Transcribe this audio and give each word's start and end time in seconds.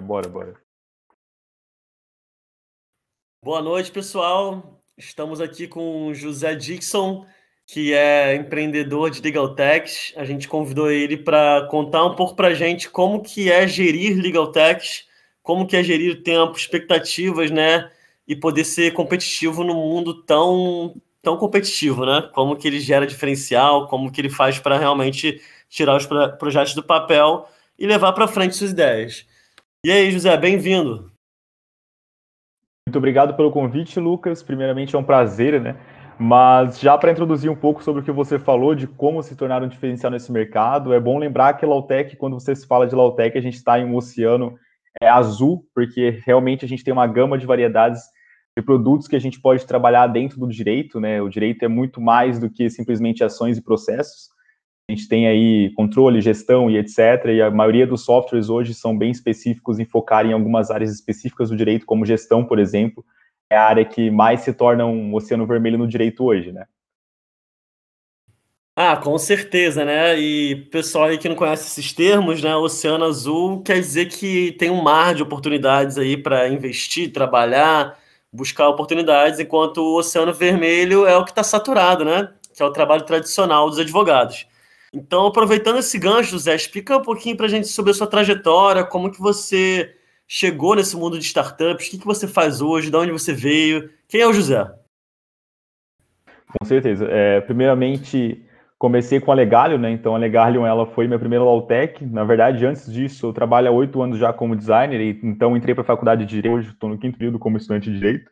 Bora, 0.00 0.28
bora. 0.28 0.54
Boa 3.42 3.62
noite, 3.62 3.90
pessoal. 3.90 4.82
Estamos 4.96 5.40
aqui 5.40 5.68
com 5.68 6.12
José 6.12 6.54
Dixon, 6.54 7.24
que 7.66 7.94
é 7.94 8.34
empreendedor 8.34 9.10
de 9.10 9.20
Legal 9.20 9.54
Techs. 9.54 10.12
A 10.16 10.24
gente 10.24 10.48
convidou 10.48 10.90
ele 10.90 11.16
para 11.16 11.66
contar 11.70 12.04
um 12.04 12.16
pouco 12.16 12.34
para 12.34 12.48
a 12.48 12.54
gente 12.54 12.90
como 12.90 13.22
que 13.22 13.50
é 13.50 13.66
gerir 13.66 14.20
Legal 14.20 14.50
Techs, 14.50 15.06
como 15.42 15.66
que 15.66 15.76
é 15.76 15.82
gerir 15.82 16.22
tempo, 16.22 16.56
expectativas, 16.56 17.50
né? 17.50 17.90
E 18.26 18.34
poder 18.34 18.64
ser 18.64 18.92
competitivo 18.92 19.62
no 19.62 19.74
mundo 19.74 20.22
tão 20.24 21.00
tão 21.22 21.36
competitivo, 21.36 22.06
né? 22.06 22.28
Como 22.34 22.56
que 22.56 22.66
ele 22.66 22.80
gera 22.80 23.06
diferencial, 23.06 23.86
como 23.88 24.10
que 24.10 24.20
ele 24.20 24.30
faz 24.30 24.58
para 24.58 24.78
realmente 24.78 25.42
tirar 25.68 25.96
os 25.96 26.06
projetos 26.38 26.74
do 26.74 26.82
papel 26.82 27.46
e 27.78 27.86
levar 27.86 28.12
para 28.12 28.26
frente 28.26 28.56
suas 28.56 28.70
ideias. 28.70 29.27
E 29.86 29.92
aí, 29.92 30.10
José, 30.10 30.36
bem-vindo. 30.36 31.08
Muito 32.88 32.98
obrigado 32.98 33.36
pelo 33.36 33.52
convite, 33.52 34.00
Lucas. 34.00 34.42
Primeiramente, 34.42 34.96
é 34.96 34.98
um 34.98 35.04
prazer, 35.04 35.60
né? 35.60 35.76
Mas 36.18 36.80
já 36.80 36.98
para 36.98 37.12
introduzir 37.12 37.48
um 37.48 37.54
pouco 37.54 37.84
sobre 37.84 38.02
o 38.02 38.04
que 38.04 38.10
você 38.10 38.40
falou 38.40 38.74
de 38.74 38.88
como 38.88 39.22
se 39.22 39.36
tornar 39.36 39.62
um 39.62 39.68
diferencial 39.68 40.10
nesse 40.10 40.32
mercado, 40.32 40.92
é 40.92 40.98
bom 40.98 41.16
lembrar 41.16 41.52
que 41.54 41.64
Lautec, 41.64 42.16
quando 42.16 42.34
você 42.34 42.56
se 42.56 42.66
fala 42.66 42.88
de 42.88 42.94
Lautec, 42.96 43.38
a 43.38 43.40
gente 43.40 43.54
está 43.54 43.78
em 43.78 43.84
um 43.84 43.94
oceano 43.94 44.58
é, 45.00 45.08
azul, 45.08 45.64
porque 45.72 46.20
realmente 46.26 46.64
a 46.64 46.68
gente 46.68 46.82
tem 46.82 46.92
uma 46.92 47.06
gama 47.06 47.38
de 47.38 47.46
variedades 47.46 48.02
de 48.58 48.64
produtos 48.64 49.06
que 49.06 49.14
a 49.14 49.20
gente 49.20 49.40
pode 49.40 49.64
trabalhar 49.64 50.08
dentro 50.08 50.40
do 50.40 50.48
direito, 50.48 50.98
né? 50.98 51.22
O 51.22 51.28
direito 51.28 51.64
é 51.64 51.68
muito 51.68 52.00
mais 52.00 52.40
do 52.40 52.50
que 52.50 52.68
simplesmente 52.68 53.22
ações 53.22 53.56
e 53.56 53.62
processos. 53.62 54.28
A 54.90 54.94
gente 54.94 55.06
tem 55.06 55.28
aí 55.28 55.70
controle, 55.74 56.22
gestão 56.22 56.70
e 56.70 56.78
etc. 56.78 57.26
E 57.26 57.42
a 57.42 57.50
maioria 57.50 57.86
dos 57.86 58.06
softwares 58.06 58.48
hoje 58.48 58.72
são 58.72 58.96
bem 58.96 59.10
específicos 59.10 59.78
em 59.78 59.84
focar 59.84 60.24
em 60.24 60.32
algumas 60.32 60.70
áreas 60.70 60.90
específicas 60.90 61.50
do 61.50 61.56
direito, 61.56 61.84
como 61.84 62.06
gestão, 62.06 62.42
por 62.42 62.58
exemplo, 62.58 63.04
é 63.50 63.56
a 63.56 63.64
área 63.64 63.84
que 63.84 64.10
mais 64.10 64.40
se 64.40 64.52
torna 64.52 64.86
um 64.86 65.14
oceano 65.14 65.46
vermelho 65.46 65.76
no 65.76 65.86
direito 65.86 66.24
hoje, 66.24 66.52
né? 66.52 66.64
Ah, 68.74 68.96
com 68.96 69.18
certeza, 69.18 69.84
né? 69.84 70.18
E 70.18 70.56
pessoal 70.70 71.06
aí 71.06 71.18
que 71.18 71.28
não 71.28 71.36
conhece 71.36 71.66
esses 71.66 71.92
termos, 71.92 72.42
né? 72.42 72.56
Oceano 72.56 73.04
Azul 73.04 73.60
quer 73.62 73.80
dizer 73.80 74.06
que 74.06 74.52
tem 74.52 74.70
um 74.70 74.80
mar 74.80 75.14
de 75.14 75.22
oportunidades 75.22 75.98
aí 75.98 76.16
para 76.16 76.48
investir, 76.48 77.12
trabalhar, 77.12 77.98
buscar 78.32 78.68
oportunidades, 78.68 79.38
enquanto 79.38 79.78
o 79.78 79.98
Oceano 79.98 80.32
Vermelho 80.32 81.06
é 81.06 81.16
o 81.16 81.24
que 81.24 81.30
está 81.30 81.42
saturado, 81.42 82.04
né? 82.06 82.32
Que 82.54 82.62
é 82.62 82.66
o 82.66 82.72
trabalho 82.72 83.02
tradicional 83.04 83.68
dos 83.68 83.78
advogados. 83.78 84.46
Então, 84.92 85.26
aproveitando 85.26 85.78
esse 85.78 85.98
gancho, 85.98 86.30
José, 86.30 86.54
explica 86.54 86.96
um 86.96 87.02
pouquinho 87.02 87.36
para 87.36 87.46
a 87.46 87.48
gente 87.48 87.68
sobre 87.68 87.90
a 87.90 87.94
sua 87.94 88.06
trajetória, 88.06 88.84
como 88.84 89.10
que 89.10 89.20
você 89.20 89.94
chegou 90.26 90.74
nesse 90.74 90.96
mundo 90.96 91.18
de 91.18 91.24
startups, 91.24 91.86
o 91.86 91.90
que, 91.90 91.98
que 91.98 92.06
você 92.06 92.26
faz 92.26 92.60
hoje, 92.60 92.90
de 92.90 92.96
onde 92.96 93.12
você 93.12 93.32
veio, 93.32 93.90
quem 94.08 94.20
é 94.20 94.26
o 94.26 94.32
José? 94.32 94.70
Com 96.58 96.64
certeza. 96.64 97.06
É, 97.10 97.40
primeiramente, 97.42 98.42
comecei 98.78 99.20
com 99.20 99.30
a 99.30 99.34
Legalium, 99.34 99.78
né? 99.78 99.90
Então, 99.90 100.14
a 100.14 100.18
Legalium 100.18 100.66
ela 100.66 100.86
foi 100.86 101.06
minha 101.06 101.18
primeira 101.18 101.44
Lautech. 101.44 102.04
Na 102.06 102.24
verdade, 102.24 102.64
antes 102.64 102.90
disso, 102.90 103.26
eu 103.26 103.32
trabalho 103.32 103.68
há 103.68 103.70
oito 103.70 104.00
anos 104.00 104.18
já 104.18 104.32
como 104.32 104.56
designer, 104.56 105.00
e, 105.00 105.20
então 105.22 105.56
entrei 105.56 105.74
para 105.74 105.82
a 105.82 105.86
faculdade 105.86 106.24
de 106.24 106.36
Direito, 106.36 106.54
hoje 106.54 106.70
estou 106.70 106.88
no 106.88 106.98
quinto 106.98 107.18
período 107.18 107.38
como 107.38 107.58
estudante 107.58 107.90
de 107.90 107.98
Direito. 107.98 108.30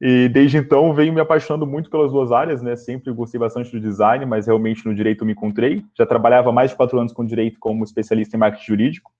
E 0.00 0.28
desde 0.28 0.58
então 0.58 0.94
venho 0.94 1.12
me 1.12 1.20
apaixonando 1.20 1.66
muito 1.66 1.90
pelas 1.90 2.12
duas 2.12 2.30
áreas, 2.30 2.62
né? 2.62 2.76
Sempre 2.76 3.12
gostei 3.12 3.38
bastante 3.38 3.72
do 3.72 3.80
design, 3.80 4.24
mas 4.24 4.46
realmente 4.46 4.86
no 4.86 4.94
direito 4.94 5.24
me 5.24 5.32
encontrei. 5.32 5.84
Já 5.96 6.06
trabalhava 6.06 6.52
mais 6.52 6.70
de 6.70 6.76
quatro 6.76 6.98
anos 6.98 7.12
com 7.12 7.24
direito 7.24 7.58
como 7.58 7.82
especialista 7.82 8.36
em 8.36 8.38
marketing 8.38 8.66
jurídico. 8.66 9.10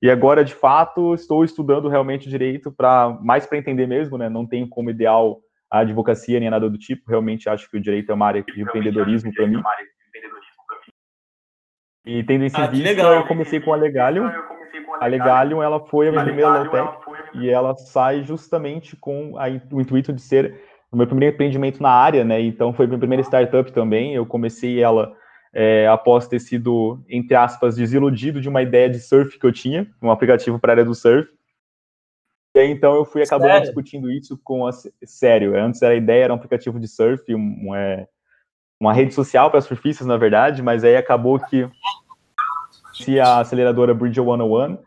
E 0.00 0.08
agora, 0.08 0.44
de 0.44 0.54
fato, 0.54 1.14
estou 1.14 1.44
estudando 1.44 1.88
realmente 1.88 2.28
direito 2.28 2.70
para 2.70 3.18
mais 3.20 3.44
para 3.44 3.58
entender 3.58 3.86
mesmo, 3.86 4.16
né? 4.16 4.28
Não 4.28 4.46
tenho 4.46 4.68
como 4.68 4.88
ideal 4.88 5.40
a 5.70 5.80
advocacia 5.80 6.38
nem 6.38 6.48
nada 6.48 6.70
do 6.70 6.78
tipo. 6.78 7.10
Realmente 7.10 7.48
acho 7.48 7.68
que 7.68 7.76
o 7.76 7.80
direito 7.80 8.10
é 8.10 8.14
uma 8.14 8.26
área 8.26 8.42
de 8.42 8.62
empreendedorismo 8.62 9.32
para 9.34 9.46
mim. 9.48 9.60
E 12.06 12.22
tendo 12.22 12.44
esse 12.44 12.56
ah, 12.56 12.66
vista, 12.68 13.02
eu 13.02 13.26
comecei 13.26 13.60
com 13.60 13.72
a 13.72 13.76
Legalium. 13.76 14.30
A 15.00 15.06
Legalium, 15.06 15.62
ela 15.62 15.80
foi 15.80 16.08
a 16.08 16.12
minha 16.12 16.24
primeira 16.24 16.62
low-tech 16.62 17.09
e 17.34 17.48
ela 17.48 17.76
sai 17.76 18.24
justamente 18.24 18.96
com 18.96 19.36
a, 19.38 19.46
o 19.72 19.80
intuito 19.80 20.12
de 20.12 20.20
ser 20.20 20.60
o 20.90 20.96
meu 20.96 21.06
primeiro 21.06 21.34
empreendimento 21.34 21.82
na 21.82 21.90
área, 21.90 22.24
né? 22.24 22.40
Então 22.40 22.72
foi 22.72 22.86
minha 22.86 22.98
primeira 22.98 23.22
startup 23.22 23.70
também. 23.72 24.14
Eu 24.14 24.26
comecei 24.26 24.82
ela 24.82 25.14
é, 25.52 25.86
após 25.88 26.26
ter 26.26 26.40
sido, 26.40 27.02
entre 27.08 27.34
aspas, 27.34 27.76
desiludido 27.76 28.40
de 28.40 28.48
uma 28.48 28.62
ideia 28.62 28.88
de 28.88 28.98
surf 28.98 29.38
que 29.38 29.46
eu 29.46 29.52
tinha, 29.52 29.86
um 30.02 30.10
aplicativo 30.10 30.58
para 30.58 30.72
a 30.72 30.74
área 30.74 30.84
do 30.84 30.94
surf. 30.94 31.30
E 32.56 32.58
aí, 32.58 32.70
então 32.70 32.94
eu 32.94 33.04
fui 33.04 33.22
acabando 33.22 33.50
sério? 33.50 33.66
discutindo 33.66 34.10
isso 34.10 34.38
com 34.42 34.66
a 34.66 34.72
sério. 35.04 35.56
Antes 35.56 35.80
era 35.82 35.94
a 35.94 35.96
ideia 35.96 36.24
era 36.24 36.32
um 36.32 36.36
aplicativo 36.36 36.80
de 36.80 36.88
surf, 36.88 37.32
um, 37.32 37.68
um 37.68 37.74
é, 37.74 38.08
uma 38.80 38.92
rede 38.92 39.14
social 39.14 39.50
para 39.50 39.60
surfistas, 39.60 40.06
na 40.06 40.16
verdade, 40.16 40.62
mas 40.62 40.82
aí 40.82 40.96
acabou 40.96 41.38
que 41.38 41.68
se 42.92 43.20
a 43.20 43.40
aceleradora 43.40 43.94
Bridge 43.94 44.20
101 44.20 44.78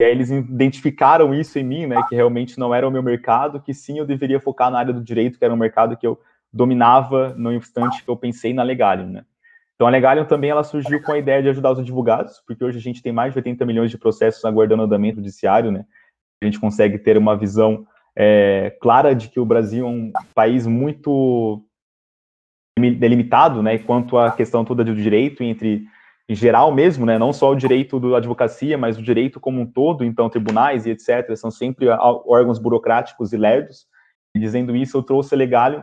e 0.00 0.04
aí 0.04 0.10
eles 0.12 0.30
identificaram 0.30 1.34
isso 1.34 1.58
em 1.58 1.64
mim, 1.64 1.86
né, 1.86 2.00
que 2.08 2.14
realmente 2.14 2.58
não 2.58 2.72
era 2.74 2.86
o 2.86 2.90
meu 2.90 3.02
mercado, 3.02 3.60
que 3.60 3.74
sim 3.74 3.98
eu 3.98 4.06
deveria 4.06 4.38
focar 4.38 4.70
na 4.70 4.78
área 4.78 4.92
do 4.92 5.02
direito, 5.02 5.38
que 5.38 5.44
era 5.44 5.52
um 5.52 5.56
mercado 5.56 5.96
que 5.96 6.06
eu 6.06 6.20
dominava 6.52 7.34
no 7.36 7.52
instante 7.52 8.04
que 8.04 8.08
eu 8.08 8.16
pensei 8.16 8.54
na 8.54 8.62
Legalium, 8.62 9.08
né. 9.08 9.24
Então 9.74 9.86
a 9.86 9.90
Legalium 9.90 10.24
também 10.24 10.50
ela 10.50 10.64
surgiu 10.64 11.02
com 11.02 11.12
a 11.12 11.18
ideia 11.18 11.42
de 11.42 11.48
ajudar 11.48 11.72
os 11.72 11.78
advogados, 11.78 12.42
porque 12.46 12.64
hoje 12.64 12.78
a 12.78 12.80
gente 12.80 13.02
tem 13.02 13.12
mais 13.12 13.32
de 13.32 13.38
80 13.38 13.66
milhões 13.66 13.90
de 13.90 13.98
processos 13.98 14.44
aguardando 14.44 14.82
andamento 14.82 15.16
judiciário, 15.16 15.72
né. 15.72 15.84
A 16.42 16.46
gente 16.46 16.60
consegue 16.60 16.98
ter 16.98 17.18
uma 17.18 17.36
visão 17.36 17.84
é, 18.16 18.76
clara 18.80 19.14
de 19.14 19.28
que 19.28 19.40
o 19.40 19.44
Brasil 19.44 19.84
é 19.84 19.88
um 19.88 20.12
país 20.34 20.66
muito 20.66 21.64
delimitado, 22.78 23.60
né, 23.60 23.78
quanto 23.78 24.16
à 24.16 24.30
questão 24.30 24.64
toda 24.64 24.84
do 24.84 24.94
direito 24.94 25.42
entre 25.42 25.84
em 26.28 26.34
geral 26.34 26.70
mesmo, 26.72 27.06
né, 27.06 27.18
não 27.18 27.32
só 27.32 27.50
o 27.50 27.56
direito 27.56 27.98
da 27.98 28.18
advocacia, 28.18 28.76
mas 28.76 28.98
o 28.98 29.02
direito 29.02 29.40
como 29.40 29.60
um 29.62 29.66
todo, 29.66 30.04
então 30.04 30.28
tribunais 30.28 30.84
e 30.84 30.90
etc, 30.90 31.34
são 31.34 31.50
sempre 31.50 31.88
órgãos 31.88 32.58
burocráticos 32.58 33.32
e 33.32 33.36
lerdos. 33.36 33.86
E 34.34 34.38
dizendo 34.38 34.76
isso, 34.76 34.98
eu 34.98 35.02
trouxe 35.02 35.34
a 35.34 35.38
Legalio 35.38 35.82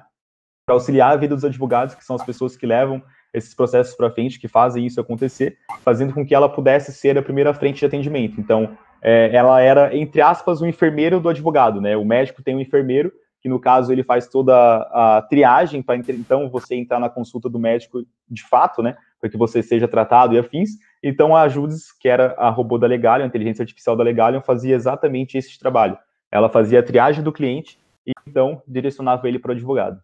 para 0.65 0.75
auxiliar 0.75 1.13
a 1.13 1.15
vida 1.15 1.33
dos 1.33 1.43
advogados, 1.43 1.95
que 1.95 2.05
são 2.05 2.15
as 2.15 2.23
pessoas 2.23 2.55
que 2.55 2.65
levam 2.65 3.01
esses 3.33 3.53
processos 3.53 3.95
para 3.95 4.11
frente, 4.11 4.39
que 4.39 4.47
fazem 4.47 4.85
isso 4.85 5.01
acontecer, 5.01 5.57
fazendo 5.83 6.13
com 6.13 6.25
que 6.25 6.33
ela 6.33 6.47
pudesse 6.47 6.93
ser 6.93 7.17
a 7.17 7.23
primeira 7.23 7.53
frente 7.53 7.79
de 7.79 7.85
atendimento. 7.85 8.39
Então, 8.39 8.77
é, 9.01 9.35
ela 9.35 9.59
era, 9.61 9.95
entre 9.95 10.21
aspas, 10.21 10.61
o 10.61 10.65
enfermeiro 10.65 11.19
do 11.19 11.29
advogado, 11.29 11.81
né? 11.81 11.97
O 11.97 12.05
médico 12.05 12.41
tem 12.41 12.55
um 12.55 12.61
enfermeiro, 12.61 13.11
que 13.41 13.49
no 13.49 13.59
caso 13.59 13.91
ele 13.91 14.03
faz 14.03 14.27
toda 14.27 14.55
a 14.55 15.21
triagem 15.29 15.81
para 15.83 15.97
então 15.97 16.49
você 16.49 16.75
entrar 16.75 16.99
na 16.99 17.09
consulta 17.09 17.49
do 17.49 17.59
médico 17.59 18.03
de 18.27 18.43
fato, 18.47 18.81
né? 18.81 18.95
Para 19.19 19.29
que 19.29 19.37
você 19.37 19.63
seja 19.63 19.87
tratado 19.87 20.33
e 20.33 20.39
afins. 20.39 20.71
Então, 21.01 21.35
a 21.35 21.41
Ajudes, 21.41 21.91
que 21.91 22.07
era 22.07 22.33
a 22.37 22.49
robô 22.49 22.77
da 22.77 22.87
Legalium, 22.87 23.25
a 23.25 23.27
inteligência 23.27 23.63
artificial 23.63 23.95
da 23.95 24.03
Legalium, 24.03 24.41
fazia 24.41 24.75
exatamente 24.75 25.37
esse 25.37 25.57
trabalho. 25.57 25.97
Ela 26.31 26.49
fazia 26.49 26.79
a 26.79 26.83
triagem 26.83 27.23
do 27.23 27.31
cliente 27.31 27.79
e, 28.05 28.11
então, 28.27 28.61
direcionava 28.67 29.27
ele 29.27 29.39
para 29.39 29.49
o 29.49 29.53
advogado. 29.53 30.01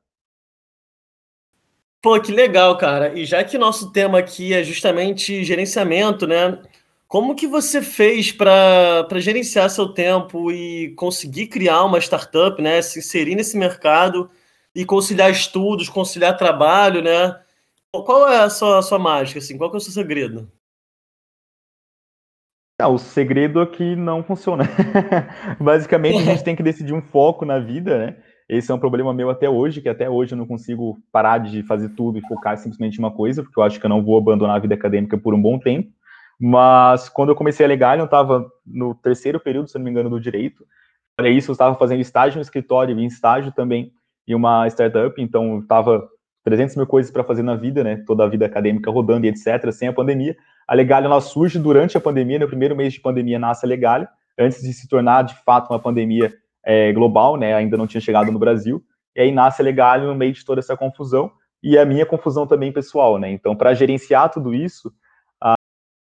Pô, 2.01 2.19
que 2.19 2.31
legal, 2.31 2.75
cara. 2.77 3.17
E 3.17 3.25
já 3.25 3.43
que 3.43 3.57
nosso 3.57 3.91
tema 3.91 4.17
aqui 4.17 4.53
é 4.53 4.63
justamente 4.63 5.43
gerenciamento, 5.43 6.25
né? 6.25 6.59
Como 7.07 7.35
que 7.35 7.45
você 7.45 7.81
fez 7.81 8.31
para 8.31 9.05
gerenciar 9.17 9.69
seu 9.69 9.89
tempo 9.89 10.51
e 10.51 10.95
conseguir 10.95 11.47
criar 11.47 11.83
uma 11.83 11.99
startup, 11.99 12.59
né? 12.61 12.81
Se 12.81 12.99
inserir 12.99 13.35
nesse 13.35 13.55
mercado 13.57 14.31
e 14.73 14.85
conciliar 14.85 15.29
estudos, 15.29 15.89
conciliar 15.89 16.37
trabalho, 16.37 17.03
né? 17.03 17.37
Qual 17.93 18.29
é 18.29 18.39
a 18.39 18.49
sua, 18.49 18.79
a 18.79 18.81
sua 18.81 18.97
mágica, 18.97 19.39
assim? 19.39 19.57
Qual 19.57 19.71
é 19.73 19.75
o 19.75 19.79
seu 19.79 19.91
segredo? 19.91 20.49
Ah, 22.79 22.87
o 22.87 22.97
segredo 22.97 23.61
é 23.61 23.65
que 23.65 23.95
não 23.95 24.23
funciona. 24.23 24.63
Basicamente, 25.59 26.17
a 26.17 26.33
gente 26.33 26.43
tem 26.43 26.55
que 26.55 26.63
decidir 26.63 26.93
um 26.93 27.01
foco 27.01 27.45
na 27.45 27.59
vida, 27.59 27.97
né? 27.97 28.17
Esse 28.49 28.71
é 28.71 28.75
um 28.75 28.79
problema 28.79 29.13
meu 29.13 29.29
até 29.29 29.49
hoje, 29.49 29.81
que 29.81 29.89
até 29.89 30.09
hoje 30.09 30.33
eu 30.33 30.37
não 30.37 30.47
consigo 30.47 30.97
parar 31.11 31.37
de 31.37 31.63
fazer 31.63 31.89
tudo 31.89 32.17
e 32.17 32.27
focar 32.27 32.57
simplesmente 32.57 32.95
em 32.95 32.99
uma 32.99 33.11
coisa, 33.11 33.43
porque 33.43 33.59
eu 33.59 33.63
acho 33.63 33.79
que 33.79 33.85
eu 33.85 33.89
não 33.89 34.03
vou 34.03 34.17
abandonar 34.17 34.55
a 34.55 34.59
vida 34.59 34.73
acadêmica 34.73 35.17
por 35.17 35.33
um 35.33 35.41
bom 35.41 35.59
tempo. 35.59 35.91
Mas 36.39 37.07
quando 37.07 37.29
eu 37.29 37.35
comecei 37.35 37.65
a 37.65 37.69
legal, 37.69 37.97
eu 37.97 38.05
estava 38.05 38.49
no 38.65 38.95
terceiro 38.95 39.39
período, 39.39 39.69
se 39.69 39.77
não 39.77 39.85
me 39.85 39.91
engano, 39.91 40.09
do 40.09 40.19
direito. 40.19 40.65
Para 41.15 41.29
isso, 41.29 41.51
eu 41.51 41.53
estava 41.53 41.75
fazendo 41.75 42.01
estágio 42.01 42.37
no 42.37 42.41
escritório 42.41 42.97
e 42.97 43.05
estágio 43.05 43.51
também 43.51 43.91
em 44.27 44.33
uma 44.33 44.67
startup, 44.67 45.21
então 45.21 45.53
eu 45.53 45.59
estava 45.59 46.09
300 46.43 46.75
mil 46.75 46.87
coisas 46.87 47.11
para 47.11 47.23
fazer 47.23 47.43
na 47.43 47.55
vida, 47.55 47.83
né? 47.83 48.03
Toda 48.05 48.23
a 48.23 48.27
vida 48.27 48.45
acadêmica 48.45 48.89
rodando 48.89 49.25
e 49.25 49.29
etc., 49.29 49.71
sem 49.71 49.87
a 49.87 49.93
pandemia. 49.93 50.35
A 50.67 50.73
Legalha 50.73 51.05
ela 51.05 51.21
surge 51.21 51.59
durante 51.59 51.97
a 51.97 52.01
pandemia, 52.01 52.39
no 52.39 52.47
primeiro 52.47 52.75
mês 52.75 52.93
de 52.93 53.01
pandemia 53.01 53.37
nasce 53.37 53.65
a 53.65 53.69
Legalha, 53.69 54.09
antes 54.37 54.61
de 54.61 54.73
se 54.73 54.87
tornar 54.87 55.23
de 55.23 55.35
fato 55.43 55.69
uma 55.69 55.79
pandemia 55.79 56.33
é, 56.65 56.91
global, 56.93 57.37
né? 57.37 57.53
Ainda 57.53 57.77
não 57.77 57.87
tinha 57.87 58.01
chegado 58.01 58.31
no 58.31 58.39
Brasil. 58.39 58.83
E 59.15 59.21
aí 59.21 59.31
nasce 59.31 59.61
a 59.61 59.65
Legalha 59.65 60.07
no 60.07 60.15
meio 60.15 60.33
de 60.33 60.43
toda 60.45 60.59
essa 60.59 60.75
confusão 60.75 61.31
e 61.63 61.77
a 61.77 61.85
minha 61.85 62.05
confusão 62.05 62.47
também 62.47 62.71
pessoal, 62.71 63.17
né? 63.19 63.29
Então, 63.31 63.55
para 63.55 63.73
gerenciar 63.73 64.29
tudo 64.29 64.53
isso, 64.53 64.91
a, 65.39 65.53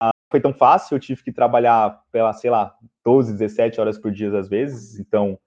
a, 0.02 0.10
foi 0.30 0.42
tão 0.42 0.54
fácil, 0.54 0.96
eu 0.96 1.00
tive 1.00 1.24
que 1.24 1.32
trabalhar 1.32 2.02
pela, 2.12 2.34
sei 2.34 2.50
lá, 2.50 2.74
12, 3.06 3.34
17 3.34 3.80
horas 3.80 3.98
por 3.98 4.12
dia 4.12 4.38
às 4.38 4.50
vezes, 4.50 5.00
então 5.00 5.38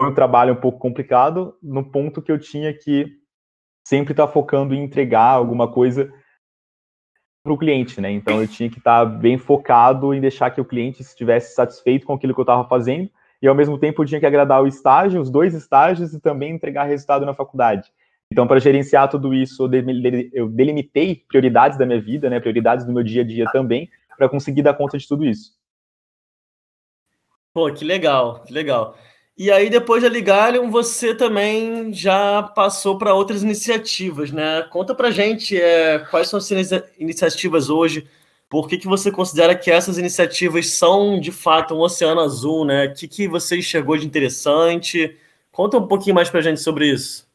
foi 0.00 0.10
um 0.10 0.14
trabalho 0.14 0.52
um 0.52 0.60
pouco 0.60 0.78
complicado, 0.78 1.56
no 1.62 1.90
ponto 1.90 2.20
que 2.20 2.30
eu 2.30 2.38
tinha 2.38 2.72
que 2.72 3.17
sempre 3.88 4.12
estar 4.12 4.26
tá 4.26 4.32
focando 4.32 4.74
em 4.74 4.84
entregar 4.84 5.30
alguma 5.30 5.66
coisa 5.66 6.12
para 7.42 7.52
o 7.54 7.56
cliente, 7.56 8.02
né? 8.02 8.10
Então 8.10 8.38
eu 8.42 8.46
tinha 8.46 8.68
que 8.68 8.76
estar 8.76 9.06
tá 9.06 9.06
bem 9.06 9.38
focado 9.38 10.12
em 10.12 10.20
deixar 10.20 10.50
que 10.50 10.60
o 10.60 10.64
cliente 10.64 11.00
estivesse 11.00 11.54
satisfeito 11.54 12.06
com 12.06 12.12
aquilo 12.12 12.34
que 12.34 12.40
eu 12.40 12.42
estava 12.42 12.68
fazendo 12.68 13.10
e 13.40 13.48
ao 13.48 13.54
mesmo 13.54 13.78
tempo 13.78 14.02
eu 14.02 14.06
tinha 14.06 14.20
que 14.20 14.26
agradar 14.26 14.62
o 14.62 14.66
estágio, 14.66 15.20
os 15.20 15.30
dois 15.30 15.54
estágios 15.54 16.12
e 16.12 16.20
também 16.20 16.52
entregar 16.52 16.84
resultado 16.84 17.24
na 17.24 17.32
faculdade. 17.32 17.90
Então, 18.30 18.46
para 18.46 18.60
gerenciar 18.60 19.08
tudo 19.08 19.32
isso, 19.32 19.66
eu 20.34 20.48
delimitei 20.48 21.24
prioridades 21.26 21.78
da 21.78 21.86
minha 21.86 22.00
vida, 22.00 22.28
né, 22.28 22.38
prioridades 22.40 22.84
do 22.84 22.92
meu 22.92 23.02
dia 23.02 23.22
a 23.22 23.24
dia 23.24 23.46
também, 23.50 23.88
para 24.18 24.28
conseguir 24.28 24.60
dar 24.60 24.74
conta 24.74 24.98
de 24.98 25.08
tudo 25.08 25.24
isso. 25.24 25.56
Pô, 27.54 27.72
que 27.72 27.86
legal, 27.86 28.42
que 28.42 28.52
legal. 28.52 28.98
E 29.38 29.52
aí, 29.52 29.70
depois 29.70 30.02
da 30.02 30.08
Ligalium, 30.08 30.68
você 30.68 31.14
também 31.14 31.92
já 31.94 32.42
passou 32.42 32.98
para 32.98 33.14
outras 33.14 33.40
iniciativas, 33.40 34.32
né? 34.32 34.62
Conta 34.68 34.96
para 34.96 35.12
gente 35.12 35.56
é, 35.56 36.00
quais 36.10 36.28
são 36.28 36.38
as 36.38 36.50
iniciativas 36.98 37.70
hoje, 37.70 38.04
por 38.48 38.66
que, 38.66 38.76
que 38.76 38.88
você 38.88 39.12
considera 39.12 39.54
que 39.54 39.70
essas 39.70 39.96
iniciativas 39.96 40.70
são, 40.70 41.20
de 41.20 41.30
fato, 41.30 41.72
um 41.72 41.80
oceano 41.80 42.20
azul, 42.20 42.64
né? 42.64 42.86
O 42.86 42.94
que, 42.94 43.06
que 43.06 43.28
você 43.28 43.56
enxergou 43.58 43.96
de 43.96 44.04
interessante? 44.04 45.16
Conta 45.52 45.78
um 45.78 45.86
pouquinho 45.86 46.16
mais 46.16 46.28
para 46.28 46.40
gente 46.40 46.60
sobre 46.60 46.90
isso. 46.90 47.28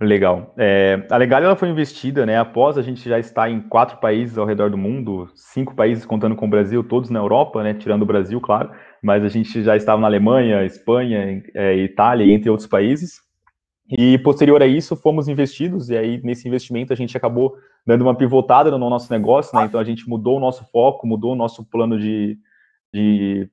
Legal. 0.00 0.54
É, 0.56 1.04
a 1.10 1.16
Legal 1.16 1.42
ela 1.42 1.56
foi 1.56 1.68
investida, 1.68 2.24
né, 2.24 2.38
após 2.38 2.78
a 2.78 2.82
gente 2.82 3.06
já 3.06 3.18
estar 3.18 3.50
em 3.50 3.60
quatro 3.60 3.98
países 3.98 4.38
ao 4.38 4.46
redor 4.46 4.70
do 4.70 4.78
mundo, 4.78 5.28
cinco 5.34 5.74
países 5.74 6.06
contando 6.06 6.34
com 6.34 6.46
o 6.46 6.48
Brasil, 6.48 6.82
todos 6.82 7.10
na 7.10 7.18
Europa, 7.18 7.62
né, 7.62 7.74
tirando 7.74 8.00
o 8.02 8.06
Brasil, 8.06 8.40
claro, 8.40 8.70
mas 9.02 9.24
a 9.24 9.28
gente 9.28 9.62
já 9.62 9.76
estava 9.76 10.00
na 10.00 10.06
Alemanha, 10.06 10.64
Espanha, 10.64 11.42
é, 11.54 11.76
Itália, 11.76 12.32
entre 12.32 12.50
outros 12.50 12.68
países. 12.68 13.20
E 13.90 14.18
posterior 14.18 14.62
a 14.62 14.66
isso, 14.66 14.94
fomos 14.96 15.26
investidos, 15.26 15.90
e 15.90 15.96
aí 15.96 16.22
nesse 16.22 16.46
investimento 16.46 16.92
a 16.92 16.96
gente 16.96 17.16
acabou 17.16 17.56
dando 17.84 18.02
uma 18.02 18.14
pivotada 18.14 18.70
no 18.70 18.78
nosso 18.78 19.12
negócio, 19.12 19.58
né, 19.58 19.64
então 19.64 19.80
a 19.80 19.84
gente 19.84 20.08
mudou 20.08 20.36
o 20.36 20.40
nosso 20.40 20.64
foco, 20.70 21.06
mudou 21.06 21.32
o 21.32 21.36
nosso 21.36 21.64
plano 21.64 21.98
de, 21.98 22.38
de 22.94 23.50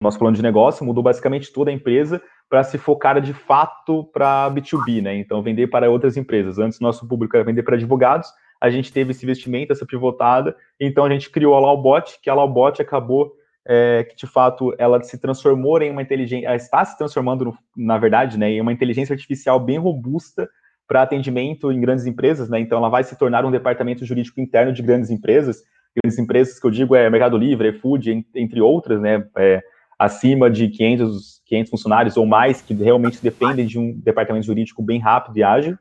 nosso 0.00 0.18
plano 0.18 0.36
de 0.36 0.42
negócio, 0.42 0.84
mudou 0.84 1.02
basicamente 1.02 1.52
toda 1.52 1.70
a 1.70 1.74
empresa 1.74 2.22
para 2.48 2.62
se 2.62 2.76
focar 2.76 3.20
de 3.20 3.32
fato 3.32 4.04
para 4.12 4.50
B2B, 4.50 5.00
né? 5.00 5.16
Então, 5.16 5.42
vender 5.42 5.68
para 5.68 5.90
outras 5.90 6.18
empresas. 6.18 6.58
Antes, 6.58 6.80
nosso 6.80 7.08
público 7.08 7.34
era 7.34 7.44
vender 7.44 7.62
para 7.62 7.76
advogados, 7.76 8.28
a 8.60 8.68
gente 8.68 8.92
teve 8.92 9.12
esse 9.12 9.24
investimento, 9.24 9.72
essa 9.72 9.86
pivotada, 9.86 10.54
então 10.78 11.04
a 11.04 11.10
gente 11.10 11.30
criou 11.30 11.54
a 11.54 11.60
Lawbot, 11.60 12.20
que 12.22 12.28
a 12.28 12.34
Lawbot 12.34 12.80
acabou 12.80 13.32
é, 13.66 14.04
que 14.04 14.16
de 14.16 14.26
fato 14.26 14.74
ela 14.78 15.02
se 15.02 15.18
transformou 15.18 15.80
em 15.80 15.90
uma 15.90 16.02
inteligência, 16.02 16.54
está 16.54 16.84
se 16.84 16.96
transformando, 16.96 17.56
na 17.76 17.98
verdade, 17.98 18.38
né, 18.38 18.50
em 18.50 18.60
uma 18.60 18.72
inteligência 18.72 19.12
artificial 19.12 19.60
bem 19.60 19.78
robusta 19.78 20.48
para 20.86 21.02
atendimento 21.02 21.70
em 21.70 21.80
grandes 21.80 22.06
empresas, 22.06 22.48
né? 22.48 22.60
Então 22.60 22.78
ela 22.78 22.88
vai 22.88 23.04
se 23.04 23.16
tornar 23.16 23.44
um 23.44 23.50
departamento 23.50 24.04
jurídico 24.04 24.40
interno 24.40 24.72
de 24.72 24.82
grandes 24.82 25.10
empresas, 25.10 25.62
grandes 25.96 26.18
empresas 26.18 26.58
que 26.58 26.66
eu 26.66 26.70
digo 26.70 26.94
é 26.94 27.08
Mercado 27.08 27.38
Livre, 27.38 27.72
Food, 27.78 28.26
entre 28.34 28.60
outras, 28.60 29.00
né? 29.00 29.26
É, 29.36 29.62
acima 29.98 30.50
de 30.50 30.68
500, 30.68 31.40
500 31.46 31.70
funcionários 31.70 32.16
ou 32.16 32.26
mais 32.26 32.60
que 32.60 32.74
realmente 32.74 33.22
dependem 33.22 33.66
de 33.66 33.78
um 33.78 33.92
departamento 34.00 34.44
jurídico 34.44 34.82
bem 34.82 34.98
rápido 34.98 35.38
e 35.38 35.44
ágil. 35.44 35.78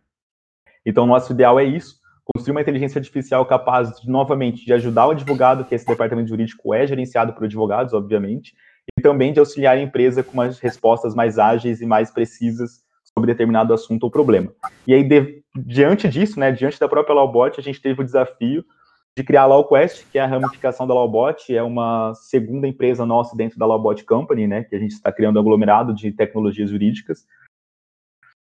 Então, 0.86 1.08
nosso 1.08 1.32
ideal 1.34 1.60
é 1.60 1.64
isso, 1.64 2.01
construir 2.36 2.52
uma 2.52 2.62
inteligência 2.62 3.00
artificial 3.00 3.46
capaz, 3.46 4.06
novamente, 4.06 4.66
de 4.66 4.74
ajudar 4.74 5.08
o 5.08 5.12
advogado, 5.12 5.66
que 5.66 5.76
esse 5.76 5.86
departamento 5.86 6.30
jurídico 6.30 6.74
é 6.74 6.86
gerenciado 6.88 7.34
por 7.34 7.46
advogados, 7.46 7.94
obviamente, 7.94 8.54
e 8.98 9.02
também 9.02 9.32
de 9.34 9.40
auxiliar 9.40 9.78
a 9.78 9.82
empresa 9.82 10.24
com 10.24 10.34
umas 10.34 10.60
respostas 10.60 11.14
mais 11.14 11.38
ágeis 11.38 11.82
e 11.82 11.86
mais 11.86 12.12
precisas 12.12 12.82
sobre 13.14 13.32
determinado 13.32 13.74
assunto 13.74 14.04
ou 14.04 14.12
problema. 14.12 14.52
E 14.88 14.94
aí, 14.94 15.04
de, 15.04 15.44
diante 15.56 16.08
disso, 16.08 16.40
né, 16.40 16.52
diante 16.52 16.80
da 16.80 16.88
própria 16.88 17.14
Lawbot, 17.14 17.60
a 17.60 17.64
gente 17.64 17.82
teve 17.82 18.02
o 18.02 18.06
desafio 18.06 18.64
de 19.16 19.24
criar 19.24 19.44
a 19.44 19.46
LawQuest, 19.46 20.06
que 20.10 20.18
é 20.18 20.22
a 20.22 20.28
ramificação 20.28 20.88
da 20.88 20.94
Lawbot, 20.94 21.54
é 21.54 21.62
uma 21.62 22.14
segunda 22.16 22.66
empresa 22.66 23.06
nossa 23.06 23.36
dentro 23.36 23.60
da 23.60 23.66
Lawbot 23.66 24.06
Company, 24.06 24.48
né, 24.48 24.64
que 24.64 24.76
a 24.76 24.80
gente 24.80 24.92
está 24.92 25.12
criando 25.12 25.36
um 25.36 25.40
aglomerado 25.42 25.94
de 25.94 26.12
tecnologias 26.12 26.70
jurídicas. 26.70 27.26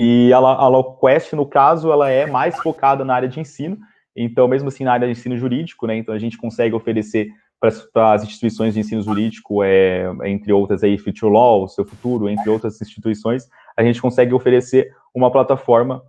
E 0.00 0.32
a, 0.32 0.38
a 0.38 0.68
LawQuest, 0.68 1.34
no 1.34 1.46
caso, 1.46 1.90
ela 1.90 2.10
é 2.10 2.26
mais 2.26 2.58
focada 2.60 3.04
na 3.04 3.14
área 3.14 3.28
de 3.28 3.40
ensino, 3.40 3.78
então, 4.16 4.48
mesmo 4.48 4.68
assim, 4.68 4.84
na 4.84 4.92
área 4.92 5.06
de 5.06 5.12
ensino 5.12 5.36
jurídico, 5.36 5.86
né, 5.86 5.96
então 5.96 6.14
a 6.14 6.18
gente 6.18 6.36
consegue 6.36 6.74
oferecer 6.74 7.28
para 7.60 8.14
as 8.14 8.22
instituições 8.22 8.74
de 8.74 8.80
ensino 8.80 9.02
jurídico, 9.02 9.64
é, 9.64 10.08
entre 10.26 10.52
outras 10.52 10.84
aí, 10.84 10.96
Future 10.96 11.32
Law, 11.32 11.66
Seu 11.68 11.84
Futuro, 11.84 12.28
entre 12.28 12.48
outras 12.48 12.80
instituições, 12.80 13.48
a 13.76 13.82
gente 13.82 14.00
consegue 14.00 14.32
oferecer 14.32 14.92
uma 15.14 15.30
plataforma 15.30 16.02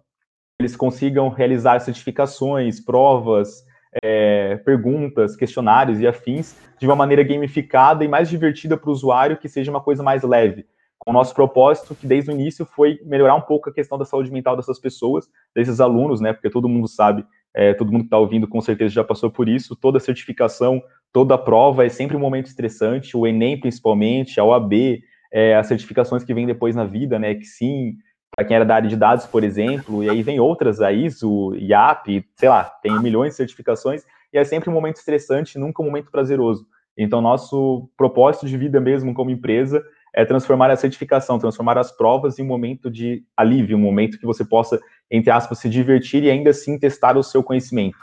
eles 0.60 0.76
consigam 0.76 1.30
realizar 1.30 1.80
certificações, 1.80 2.82
provas, 2.82 3.66
é, 4.04 4.58
perguntas, 4.58 5.36
questionários 5.36 6.02
e 6.02 6.08
afins 6.08 6.56
de 6.78 6.86
uma 6.86 6.98
maneira 6.98 7.24
gamificada 7.24 8.04
e 8.04 8.10
mais 8.10 8.30
divertida 8.30 8.76
para 8.76 8.90
o 8.90 8.94
usuário, 8.94 9.38
que 9.38 9.48
seja 9.48 9.72
uma 9.72 9.80
coisa 9.80 10.04
mais 10.04 10.22
leve. 10.22 10.66
Com 11.00 11.12
o 11.12 11.14
nosso 11.14 11.34
propósito, 11.34 11.96
que 11.96 12.06
desde 12.06 12.30
o 12.30 12.34
início 12.34 12.66
foi 12.66 13.00
melhorar 13.06 13.36
um 13.36 13.42
pouco 13.42 13.70
a 13.70 13.74
questão 13.74 13.98
da 13.98 14.06
saúde 14.06 14.32
mental 14.32 14.56
dessas 14.56 14.78
pessoas, 14.80 15.28
desses 15.56 15.80
alunos, 15.80 16.20
né? 16.20 16.34
Porque 16.34 16.50
todo 16.50 16.68
mundo 16.68 16.88
sabe, 16.88 17.26
é, 17.56 17.74
todo 17.74 17.92
mundo 17.92 18.02
que 18.02 18.08
está 18.08 18.18
ouvindo 18.18 18.48
com 18.48 18.60
certeza 18.62 18.94
já 18.94 19.04
passou 19.04 19.32
por 19.32 19.48
isso. 19.48 19.76
Toda 19.76 20.00
certificação, 20.00 20.82
toda 21.14 21.38
prova 21.38 21.86
é 21.86 21.90
sempre 21.90 22.18
um 22.18 22.20
momento 22.20 22.48
estressante, 22.48 23.16
o 23.16 23.26
Enem 23.26 23.60
principalmente, 23.60 24.40
a 24.40 24.44
OAB, 24.44 25.02
é, 25.32 25.56
as 25.56 25.68
certificações 25.68 26.24
que 26.24 26.34
vêm 26.34 26.46
depois 26.46 26.76
na 26.76 26.84
vida, 26.84 27.18
né? 27.18 27.34
Que 27.34 27.46
sim, 27.46 27.96
para 28.36 28.46
quem 28.46 28.56
era 28.56 28.66
da 28.66 28.76
área 28.76 28.90
de 28.90 28.96
dados, 28.96 29.26
por 29.26 29.44
exemplo, 29.44 30.04
e 30.04 30.10
aí 30.10 30.22
vem 30.22 30.40
outras, 30.40 30.82
a 30.82 30.92
ISO, 30.92 31.56
IAP, 31.56 32.26
sei 32.36 32.50
lá, 32.50 32.64
tem 32.64 33.00
milhões 33.02 33.32
de 33.32 33.38
certificações, 33.38 34.04
e 34.34 34.38
é 34.38 34.44
sempre 34.44 34.70
um 34.70 34.74
momento 34.74 34.98
estressante, 34.98 35.58
nunca 35.58 35.82
um 35.82 35.86
momento 35.86 36.12
prazeroso. 36.12 36.66
Então, 36.98 37.22
nosso 37.22 37.90
propósito 37.96 38.46
de 38.46 38.58
vida 38.58 38.80
mesmo 38.80 39.14
como 39.14 39.30
empresa 39.30 39.84
é 40.14 40.26
transformar 40.26 40.72
a 40.72 40.76
certificação, 40.76 41.40
transformar 41.40 41.78
as 41.78 41.92
provas 41.92 42.40
em 42.40 42.44
um 42.44 42.48
momento 42.48 42.90
de 42.90 43.24
alívio, 43.36 43.78
um 43.78 43.82
momento 43.82 44.20
que 44.20 44.26
você 44.26 44.44
possa, 44.44 44.80
entre 45.10 45.32
aspas, 45.32 45.60
se 45.60 45.70
divertir 45.70 46.24
e 46.24 46.30
ainda 46.30 46.50
assim 46.50 46.78
testar 46.78 47.18
o 47.18 47.24
seu 47.24 47.44
conhecimento. 47.44 47.98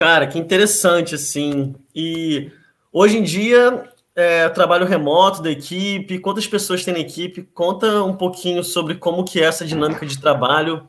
Cara, 0.00 0.26
que 0.26 0.38
interessante, 0.38 1.14
assim. 1.14 1.74
E 1.94 2.50
hoje 2.92 3.18
em 3.18 3.22
dia, 3.22 3.90
é, 4.14 4.48
trabalho 4.48 4.86
remoto 4.86 5.42
da 5.42 5.50
equipe, 5.50 6.18
quantas 6.18 6.46
pessoas 6.46 6.84
tem 6.84 6.94
na 6.94 7.00
equipe? 7.00 7.42
Conta 7.42 8.02
um 8.02 8.16
pouquinho 8.16 8.62
sobre 8.62 8.96
como 8.96 9.24
que 9.24 9.40
é 9.40 9.44
essa 9.44 9.64
dinâmica 9.64 10.04
de 10.04 10.20
trabalho 10.20 10.88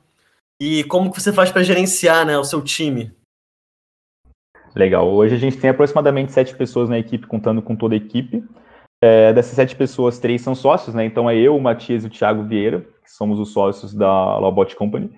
e 0.61 0.83
como 0.85 1.11
que 1.11 1.21
você 1.21 1.31
faz 1.31 1.51
para 1.51 1.63
gerenciar 1.63 2.25
né, 2.25 2.37
o 2.37 2.43
seu 2.43 2.61
time. 2.61 3.11
Legal. 4.75 5.11
Hoje 5.11 5.35
a 5.35 5.37
gente 5.37 5.57
tem 5.57 5.69
aproximadamente 5.69 6.31
sete 6.31 6.55
pessoas 6.55 6.87
na 6.87 6.99
equipe, 6.99 7.27
contando 7.27 7.61
com 7.61 7.75
toda 7.75 7.95
a 7.95 7.97
equipe. 7.97 8.43
É, 9.01 9.31
dessas 9.33 9.53
sete 9.53 9.75
pessoas, 9.75 10.19
três 10.19 10.41
são 10.41 10.55
sócios, 10.55 10.95
né? 10.95 11.05
Então 11.05 11.29
é 11.29 11.35
eu, 11.35 11.55
o 11.55 11.61
Matias 11.61 12.03
e 12.03 12.07
o 12.07 12.09
Thiago 12.09 12.43
Vieira, 12.43 12.81
que 13.03 13.11
somos 13.11 13.39
os 13.39 13.53
sócios 13.53 13.93
da 13.93 14.39
Lawbot 14.39 14.75
Company. 14.75 15.11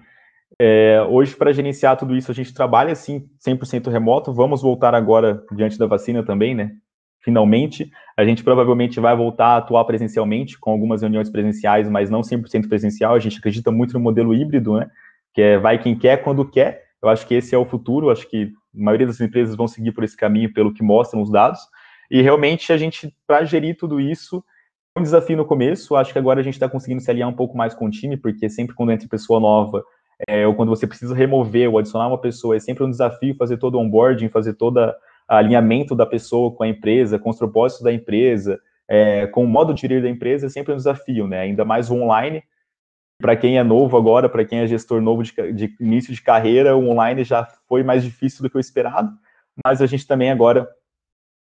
É, 0.59 1.01
hoje, 1.09 1.35
para 1.35 1.53
gerenciar 1.53 1.95
tudo 1.95 2.15
isso, 2.15 2.31
a 2.31 2.35
gente 2.35 2.53
trabalha, 2.53 2.91
assim, 2.91 3.29
100% 3.45 3.89
remoto. 3.89 4.33
Vamos 4.33 4.61
voltar 4.61 4.93
agora, 4.93 5.43
diante 5.53 5.77
da 5.77 5.87
vacina 5.87 6.23
também, 6.23 6.53
né? 6.53 6.71
finalmente. 7.21 7.89
A 8.17 8.25
gente 8.25 8.43
provavelmente 8.43 8.99
vai 8.99 9.15
voltar 9.15 9.47
a 9.47 9.57
atuar 9.57 9.85
presencialmente, 9.85 10.57
com 10.59 10.71
algumas 10.71 11.01
reuniões 11.01 11.29
presenciais, 11.29 11.89
mas 11.89 12.09
não 12.09 12.21
100% 12.21 12.67
presencial. 12.67 13.13
A 13.13 13.19
gente 13.19 13.37
acredita 13.37 13.71
muito 13.71 13.93
no 13.93 13.99
modelo 13.99 14.33
híbrido, 14.33 14.77
né? 14.77 14.89
Que 15.33 15.41
é 15.41 15.57
vai 15.57 15.81
quem 15.81 15.97
quer, 15.97 16.17
quando 16.17 16.49
quer. 16.49 16.83
Eu 17.01 17.09
acho 17.09 17.25
que 17.25 17.35
esse 17.35 17.55
é 17.55 17.57
o 17.57 17.65
futuro. 17.65 18.09
Acho 18.09 18.27
que 18.29 18.51
a 18.75 18.83
maioria 18.83 19.07
das 19.07 19.21
empresas 19.21 19.55
vão 19.55 19.67
seguir 19.67 19.91
por 19.91 20.03
esse 20.03 20.17
caminho, 20.17 20.53
pelo 20.53 20.73
que 20.73 20.83
mostram 20.83 21.21
os 21.21 21.31
dados. 21.31 21.59
E 22.09 22.21
realmente 22.21 22.73
a 22.73 22.77
gente, 22.77 23.13
para 23.27 23.45
gerir 23.45 23.77
tudo 23.77 23.99
isso, 23.99 24.43
um 24.97 25.03
desafio 25.03 25.37
no 25.37 25.45
começo. 25.45 25.95
Acho 25.95 26.11
que 26.11 26.19
agora 26.19 26.39
a 26.39 26.43
gente 26.43 26.55
está 26.55 26.67
conseguindo 26.67 27.01
se 27.01 27.09
alinhar 27.09 27.29
um 27.29 27.35
pouco 27.35 27.57
mais 27.57 27.73
com 27.73 27.85
o 27.85 27.89
time, 27.89 28.17
porque 28.17 28.49
sempre 28.49 28.75
quando 28.75 28.91
entra 28.91 29.07
pessoa 29.07 29.39
nova, 29.39 29.83
é, 30.27 30.45
ou 30.45 30.53
quando 30.53 30.69
você 30.69 30.85
precisa 30.85 31.15
remover 31.15 31.69
ou 31.69 31.77
adicionar 31.77 32.07
uma 32.07 32.19
pessoa, 32.19 32.55
é 32.55 32.59
sempre 32.59 32.83
um 32.83 32.89
desafio 32.89 33.35
fazer 33.35 33.57
todo 33.57 33.75
o 33.75 33.79
onboarding, 33.79 34.29
fazer 34.29 34.53
toda 34.53 34.95
alinhamento 35.27 35.95
da 35.95 36.05
pessoa 36.05 36.51
com 36.51 36.63
a 36.63 36.67
empresa, 36.67 37.19
com 37.19 37.29
os 37.29 37.37
propósitos 37.37 37.83
da 37.83 37.93
empresa, 37.93 38.59
é, 38.87 39.27
com 39.27 39.43
o 39.43 39.47
modo 39.47 39.73
de 39.73 39.81
gerir 39.81 40.01
da 40.01 40.09
empresa, 40.09 40.47
é 40.47 40.49
sempre 40.49 40.73
um 40.73 40.77
desafio, 40.77 41.27
né? 41.27 41.41
Ainda 41.41 41.63
mais 41.63 41.91
o 41.91 41.95
online. 41.95 42.43
Para 43.21 43.35
quem 43.35 43.57
é 43.57 43.63
novo 43.63 43.97
agora, 43.97 44.27
para 44.27 44.43
quem 44.45 44.59
é 44.59 44.67
gestor 44.67 45.01
novo 45.01 45.21
de, 45.21 45.33
de, 45.53 45.75
início 45.79 46.13
de 46.13 46.21
carreira, 46.21 46.75
o 46.75 46.89
online 46.89 47.23
já 47.23 47.45
foi 47.67 47.83
mais 47.83 48.03
difícil 48.03 48.41
do 48.41 48.49
que 48.49 48.57
o 48.57 48.59
esperado, 48.59 49.11
mas 49.63 49.81
a 49.81 49.85
gente 49.85 50.07
também 50.07 50.31
agora, 50.31 50.67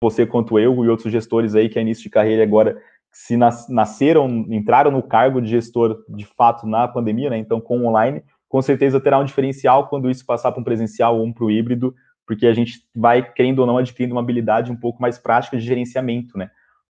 você 0.02 0.24
quanto 0.24 0.58
eu 0.58 0.84
e 0.84 0.88
outros 0.88 1.12
gestores 1.12 1.54
aí 1.54 1.68
que 1.68 1.78
é 1.78 1.82
início 1.82 2.04
de 2.04 2.10
carreira 2.10 2.42
agora, 2.42 2.80
se 3.10 3.36
nas, 3.36 3.68
nasceram, 3.68 4.28
entraram 4.48 4.90
no 4.90 5.02
cargo 5.02 5.40
de 5.40 5.48
gestor 5.48 6.04
de 6.08 6.24
fato 6.24 6.66
na 6.66 6.86
pandemia, 6.86 7.30
né? 7.30 7.38
Então, 7.38 7.60
com 7.60 7.84
online, 7.86 8.22
com 8.48 8.62
certeza 8.62 9.00
terá 9.00 9.18
um 9.18 9.24
diferencial 9.24 9.88
quando 9.88 10.10
isso 10.10 10.24
passar 10.24 10.52
para 10.52 10.60
um 10.60 10.64
presencial 10.64 11.18
ou 11.18 11.24
um 11.24 11.32
para 11.32 11.44
o 11.44 11.50
híbrido, 11.50 11.94
porque 12.26 12.46
a 12.46 12.54
gente 12.54 12.80
vai, 12.94 13.22
querendo 13.32 13.60
ou 13.60 13.66
não, 13.66 13.78
adquirindo 13.78 14.14
uma 14.14 14.20
habilidade 14.20 14.70
um 14.70 14.76
pouco 14.76 15.02
mais 15.02 15.18
prática 15.18 15.56
de 15.56 15.64
gerenciamento, 15.64 16.38
né? 16.38 16.50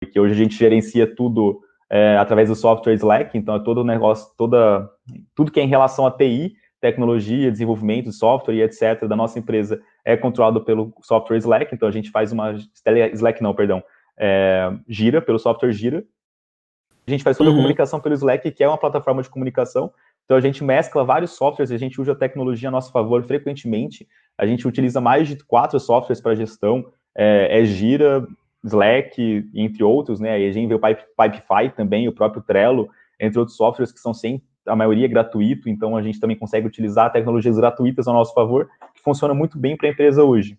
Porque 0.00 0.18
hoje 0.18 0.32
a 0.32 0.36
gente 0.36 0.56
gerencia 0.56 1.06
tudo 1.06 1.60
é, 1.90 2.16
através 2.16 2.48
do 2.48 2.54
software 2.54 2.94
Slack, 2.94 3.36
então 3.36 3.54
é 3.54 3.60
todo 3.60 3.78
o 3.78 3.84
negócio, 3.84 4.32
toda, 4.36 4.88
tudo 5.34 5.52
que 5.52 5.60
é 5.60 5.62
em 5.62 5.68
relação 5.68 6.06
a 6.06 6.10
TI, 6.10 6.54
tecnologia, 6.80 7.50
desenvolvimento 7.50 8.06
de 8.06 8.12
software 8.12 8.54
e 8.54 8.62
etc. 8.62 9.06
da 9.06 9.16
nossa 9.16 9.38
empresa 9.38 9.80
é 10.04 10.16
controlado 10.16 10.64
pelo 10.64 10.92
software 11.02 11.38
Slack, 11.38 11.74
então 11.74 11.88
a 11.88 11.92
gente 11.92 12.10
faz 12.10 12.32
uma, 12.32 12.54
Slack 13.12 13.42
não, 13.42 13.54
perdão, 13.54 13.82
é, 14.16 14.70
Gira, 14.88 15.20
pelo 15.20 15.38
software 15.38 15.72
Gira. 15.72 16.04
A 17.06 17.10
gente 17.10 17.24
faz 17.24 17.36
toda 17.36 17.48
a 17.48 17.52
uhum. 17.52 17.58
comunicação 17.58 18.00
pelo 18.00 18.14
Slack, 18.14 18.50
que 18.50 18.62
é 18.62 18.68
uma 18.68 18.78
plataforma 18.78 19.22
de 19.22 19.30
comunicação, 19.30 19.92
então 20.28 20.36
a 20.36 20.40
gente 20.42 20.62
mescla 20.62 21.04
vários 21.04 21.30
softwares, 21.30 21.72
a 21.72 21.78
gente 21.78 21.98
usa 21.98 22.12
a 22.12 22.14
tecnologia 22.14 22.68
a 22.68 22.70
nosso 22.70 22.92
favor 22.92 23.24
frequentemente. 23.24 24.06
A 24.36 24.46
gente 24.46 24.68
utiliza 24.68 25.00
mais 25.00 25.26
de 25.26 25.42
quatro 25.42 25.80
softwares 25.80 26.20
para 26.20 26.34
gestão, 26.34 26.84
é, 27.16 27.60
é, 27.60 27.64
Gira, 27.64 28.28
Slack, 28.62 29.50
entre 29.54 29.82
outros, 29.82 30.20
né? 30.20 30.34
a 30.34 30.52
gente 30.52 30.68
vê 30.68 30.74
o 30.74 30.78
Pipe, 30.78 31.02
Pipefy 31.16 31.74
também, 31.74 32.06
o 32.06 32.12
próprio 32.12 32.42
Trello, 32.42 32.90
entre 33.18 33.38
outros 33.38 33.56
softwares 33.56 33.90
que 33.90 34.00
são 34.00 34.12
sem 34.12 34.42
a 34.68 34.76
maioria 34.76 35.06
é 35.06 35.08
gratuito, 35.08 35.68
então 35.68 35.96
a 35.96 36.02
gente 36.02 36.20
também 36.20 36.36
consegue 36.36 36.66
utilizar 36.66 37.12
tecnologias 37.12 37.56
gratuitas 37.56 38.06
ao 38.06 38.14
nosso 38.14 38.32
favor, 38.34 38.68
que 38.94 39.02
funciona 39.02 39.34
muito 39.34 39.58
bem 39.58 39.76
para 39.76 39.88
a 39.88 39.90
empresa 39.90 40.22
hoje. 40.22 40.58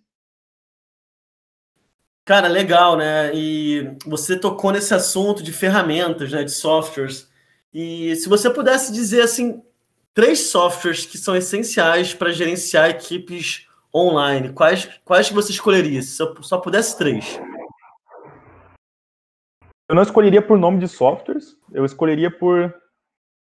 Cara, 2.25 2.47
legal, 2.47 2.95
né? 2.95 3.31
E 3.33 3.95
você 4.05 4.37
tocou 4.37 4.71
nesse 4.71 4.93
assunto 4.93 5.41
de 5.41 5.51
ferramentas, 5.51 6.31
né, 6.31 6.43
de 6.43 6.51
softwares. 6.51 7.27
E 7.73 8.15
se 8.17 8.29
você 8.29 8.49
pudesse 8.49 8.93
dizer 8.93 9.21
assim, 9.21 9.63
três 10.13 10.49
softwares 10.49 11.05
que 11.05 11.17
são 11.17 11.35
essenciais 11.35 12.13
para 12.13 12.31
gerenciar 12.31 12.89
equipes 12.89 13.67
online, 13.93 14.53
quais, 14.53 14.87
quais 15.03 15.31
você 15.31 15.51
escolheria? 15.51 16.01
Se 16.03 16.21
eu 16.21 16.35
só 16.43 16.59
pudesse 16.59 16.97
três. 16.97 17.39
Eu 19.89 19.95
não 19.95 20.03
escolheria 20.03 20.41
por 20.41 20.59
nome 20.59 20.77
de 20.77 20.87
softwares, 20.87 21.57
eu 21.73 21.83
escolheria 21.83 22.29
por 22.29 22.71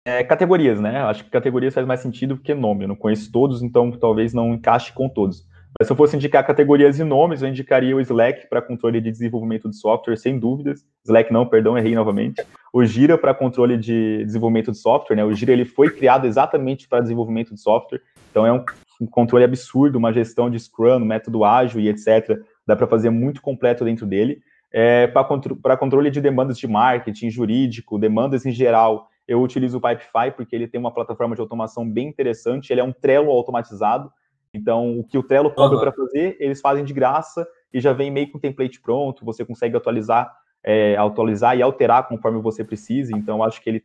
é, 0.05 0.23
categorias, 0.23 0.81
né? 0.81 1.01
Acho 1.01 1.25
que 1.25 1.31
categorias 1.31 1.73
faz 1.73 1.87
mais 1.87 2.01
sentido 2.01 2.35
do 2.35 2.43
que 2.43 2.55
nome. 2.55 2.85
Eu 2.85 2.89
não 2.89 2.97
conheço 2.97 3.33
todos, 3.33 3.63
então 3.63 3.91
talvez 3.91 4.35
não 4.35 4.53
encaixe 4.53 4.93
com 4.93 5.09
todos. 5.09 5.47
Mas 5.79 5.89
se 5.89 5.93
eu 5.93 5.97
fosse 5.97 6.15
indicar 6.15 6.47
categorias 6.47 7.01
e 7.01 7.05
nomes, 7.05 7.43
eu 7.43 7.49
indicaria 7.49 7.97
o 7.97 8.01
Slack 8.01 8.49
para 8.49 8.63
controle 8.63 9.01
de 9.01 9.11
desenvolvimento 9.11 9.69
de 9.69 9.77
software, 9.77 10.17
sem 10.17 10.39
dúvidas. 10.39 10.85
Slack 11.05 11.33
não, 11.33 11.47
perdão, 11.47 11.77
errei 11.77 11.95
novamente. 11.95 12.45
O 12.73 12.85
Gira 12.85 13.19
para 13.19 13.35
controle 13.35 13.77
de 13.77 14.25
desenvolvimento 14.25 14.71
de 14.71 14.79
software, 14.79 15.17
né? 15.17 15.25
O 15.25 15.33
Gira 15.33 15.53
ele 15.53 15.65
foi 15.65 15.91
criado 15.91 16.27
exatamente 16.27 16.87
para 16.87 17.01
desenvolvimento 17.01 17.55
de 17.55 17.61
software, 17.61 18.01
então 18.31 18.47
é 18.47 18.53
um, 18.53 18.65
um 19.01 19.07
controle 19.07 19.45
absurdo, 19.45 19.97
uma 19.97 20.13
gestão 20.13 20.49
de 20.49 20.61
Scrum, 20.61 21.01
método 21.01 21.45
ágil 21.45 21.81
e 21.81 21.89
etc. 21.89 22.39
Dá 22.67 22.77
para 22.77 22.87
fazer 22.87 23.11
muito 23.11 23.43
completo 23.43 23.85
dentro 23.85 24.07
dele. 24.07 24.43
É, 24.73 25.07
para 25.07 25.25
contro 25.25 25.57
controle 25.79 26.11
de 26.11 26.21
demandas 26.21 26.59
de 26.59 26.67
marketing, 26.67 27.31
jurídico, 27.31 27.99
demandas 27.99 28.45
em 28.45 28.51
geral, 28.51 29.09
eu 29.27 29.43
utilizo 29.43 29.79
o 29.79 29.81
Pipefy 29.81 30.31
porque 30.37 30.55
ele 30.55 30.69
tem 30.69 30.79
uma 30.79 30.93
plataforma 30.93 31.35
de 31.35 31.41
automação 31.41 31.89
bem 31.89 32.09
interessante, 32.09 32.73
ele 32.73 32.81
é 32.81 32.85
um 32.85 32.93
Trello 32.93 33.31
automatizado, 33.31 34.13
então, 34.55 35.01
o 35.01 35.05
que 35.05 35.19
o 35.19 35.23
Trello 35.23 35.51
cobra 35.51 35.77
uhum. 35.77 35.83
para 35.83 35.93
fazer, 35.93 36.37
eles 36.39 36.61
fazem 36.61 36.85
de 36.85 36.95
graça 36.95 37.47
e 37.73 37.81
já 37.81 37.93
vem 37.93 38.11
meio 38.11 38.31
com 38.31 38.39
o 38.39 38.41
template 38.41 38.81
pronto, 38.81 39.25
você 39.25 39.45
consegue 39.45 39.77
atualizar, 39.77 40.33
é, 40.63 40.97
atualizar 40.97 41.59
e 41.59 41.63
alterar 41.63 42.07
conforme 42.07 42.41
você 42.41 42.63
precisa, 42.63 43.17
então 43.17 43.43
acho 43.43 43.61
que 43.61 43.69
ele 43.69 43.85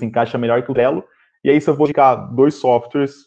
encaixa 0.00 0.38
melhor 0.38 0.62
que 0.62 0.70
o 0.70 0.74
Trello. 0.74 1.04
E 1.44 1.50
aí, 1.50 1.60
se 1.60 1.68
eu 1.68 1.74
vou 1.74 1.86
indicar 1.86 2.34
dois 2.34 2.54
softwares 2.54 3.26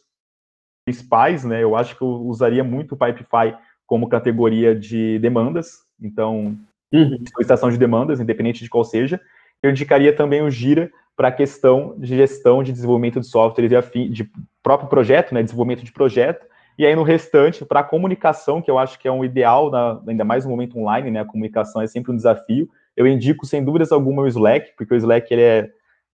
principais, 0.84 1.46
né, 1.46 1.62
eu 1.62 1.76
acho 1.76 1.96
que 1.96 2.02
eu 2.02 2.08
usaria 2.08 2.64
muito 2.64 2.96
o 2.96 2.98
Pipefy 2.98 3.56
como 3.86 4.10
categoria 4.10 4.74
de 4.74 5.20
demandas, 5.20 5.84
então, 6.02 6.58
uhum. 6.92 7.24
solicitação 7.32 7.70
de 7.70 7.78
demandas, 7.78 8.20
independente 8.20 8.64
de 8.64 8.70
qual 8.70 8.84
seja. 8.84 9.22
Eu 9.62 9.72
indicaria 9.72 10.14
também 10.14 10.42
o 10.42 10.50
Gira 10.50 10.92
para 11.16 11.30
a 11.30 11.32
questão 11.32 11.96
de 11.98 12.16
gestão 12.16 12.62
de 12.62 12.72
desenvolvimento 12.72 13.20
de 13.20 13.28
software 13.28 13.68
de, 13.68 14.10
de 14.10 14.32
próprio 14.62 14.90
projeto, 14.90 15.34
né, 15.34 15.42
desenvolvimento 15.42 15.84
de 15.84 15.92
projeto, 15.92 16.46
e 16.78 16.86
aí 16.86 16.96
no 16.96 17.02
restante, 17.02 17.66
para 17.66 17.80
a 17.80 17.84
comunicação, 17.84 18.62
que 18.62 18.70
eu 18.70 18.78
acho 18.78 19.00
que 19.00 19.08
é 19.08 19.12
um 19.12 19.26
ideal, 19.26 19.72
na, 19.72 20.00
ainda 20.08 20.24
mais 20.24 20.46
no 20.46 20.52
momento 20.52 20.78
online, 20.78 21.10
né, 21.10 21.22
a 21.22 21.26
comunicação 21.26 21.82
é 21.82 21.88
sempre 21.88 22.12
um 22.12 22.16
desafio, 22.16 22.70
eu 22.96 23.08
indico 23.08 23.46
sem 23.46 23.64
dúvidas 23.64 23.92
alguma 23.92 24.22
o 24.22 24.28
Slack, 24.28 24.76
porque 24.78 24.94
o 24.94 24.98
Slack 24.98 25.34
ele 25.34 25.42
é 25.42 25.70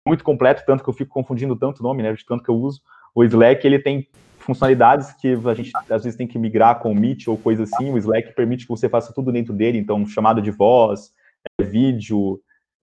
muito 0.07 0.24
completo, 0.24 0.63
tanto 0.65 0.83
que 0.83 0.89
eu 0.89 0.93
fico 0.93 1.12
confundindo 1.12 1.55
tanto 1.55 1.79
o 1.79 1.83
nome, 1.83 2.03
né, 2.03 2.13
de 2.13 2.25
tanto 2.25 2.43
que 2.43 2.50
eu 2.50 2.55
uso. 2.55 2.81
O 3.13 3.24
Slack 3.24 3.65
ele 3.65 3.79
tem 3.79 4.07
funcionalidades 4.39 5.13
que 5.13 5.38
a 5.45 5.53
gente 5.53 5.71
às 5.89 6.03
vezes 6.03 6.15
tem 6.15 6.27
que 6.27 6.39
migrar 6.39 6.79
com 6.79 6.91
o 6.91 6.95
Meet 6.95 7.27
ou 7.27 7.38
coisa 7.38 7.63
assim. 7.63 7.91
O 7.91 7.98
Slack 7.98 8.33
permite 8.33 8.63
que 8.63 8.69
você 8.69 8.89
faça 8.89 9.13
tudo 9.13 9.31
dentro 9.31 9.53
dele, 9.53 9.77
então 9.77 10.05
chamada 10.07 10.41
de 10.41 10.50
voz, 10.50 11.13
é, 11.60 11.63
vídeo, 11.63 12.41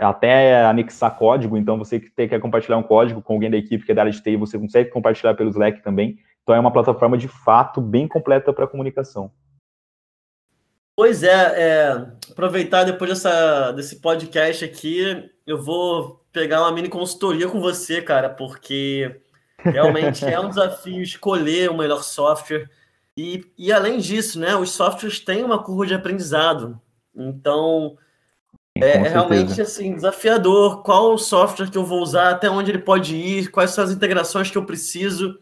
até 0.09 0.63
anexar 0.65 1.15
código, 1.17 1.57
então 1.57 1.77
você 1.77 1.99
que 1.99 2.09
quer 2.27 2.39
compartilhar 2.39 2.77
um 2.77 2.83
código 2.83 3.21
com 3.21 3.33
alguém 3.33 3.51
da 3.51 3.57
equipe 3.57 3.85
que 3.85 3.91
é 3.91 3.95
da 3.95 4.01
área 4.01 4.11
de 4.11 4.21
TI, 4.21 4.35
você 4.35 4.57
consegue 4.57 4.89
compartilhar 4.89 5.33
pelo 5.35 5.49
Slack 5.49 5.81
também. 5.81 6.17
Então 6.41 6.55
é 6.55 6.59
uma 6.59 6.71
plataforma 6.71 7.17
de 7.17 7.27
fato 7.27 7.79
bem 7.79 8.07
completa 8.07 8.51
para 8.51 8.67
comunicação. 8.67 9.31
Pois 10.95 11.23
é, 11.23 11.29
é, 11.29 12.07
aproveitar 12.31 12.83
depois 12.83 13.09
dessa, 13.09 13.71
desse 13.71 14.01
podcast 14.01 14.63
aqui, 14.65 15.29
eu 15.47 15.61
vou 15.61 16.23
pegar 16.31 16.61
uma 16.61 16.71
mini 16.71 16.89
consultoria 16.89 17.47
com 17.47 17.59
você, 17.59 18.01
cara, 18.01 18.29
porque 18.29 19.19
realmente 19.57 20.25
é 20.25 20.39
um 20.39 20.49
desafio 20.49 21.01
escolher 21.01 21.69
o 21.69 21.77
melhor 21.77 22.03
software. 22.03 22.69
E, 23.17 23.45
e 23.57 23.71
além 23.71 23.99
disso, 23.99 24.39
né, 24.39 24.55
os 24.55 24.71
softwares 24.71 25.19
têm 25.19 25.43
uma 25.43 25.63
curva 25.63 25.85
de 25.85 25.93
aprendizado. 25.93 26.79
Então, 27.15 27.97
é, 28.81 28.97
é 28.97 29.09
realmente 29.09 29.61
assim, 29.61 29.93
desafiador. 29.95 30.83
Qual 30.83 31.13
o 31.13 31.17
software 31.17 31.69
que 31.69 31.77
eu 31.77 31.85
vou 31.85 32.01
usar, 32.01 32.31
até 32.31 32.49
onde 32.49 32.71
ele 32.71 32.79
pode 32.79 33.15
ir, 33.15 33.49
quais 33.51 33.71
são 33.71 33.83
as 33.83 33.91
integrações 33.91 34.49
que 34.49 34.57
eu 34.57 34.65
preciso. 34.65 35.39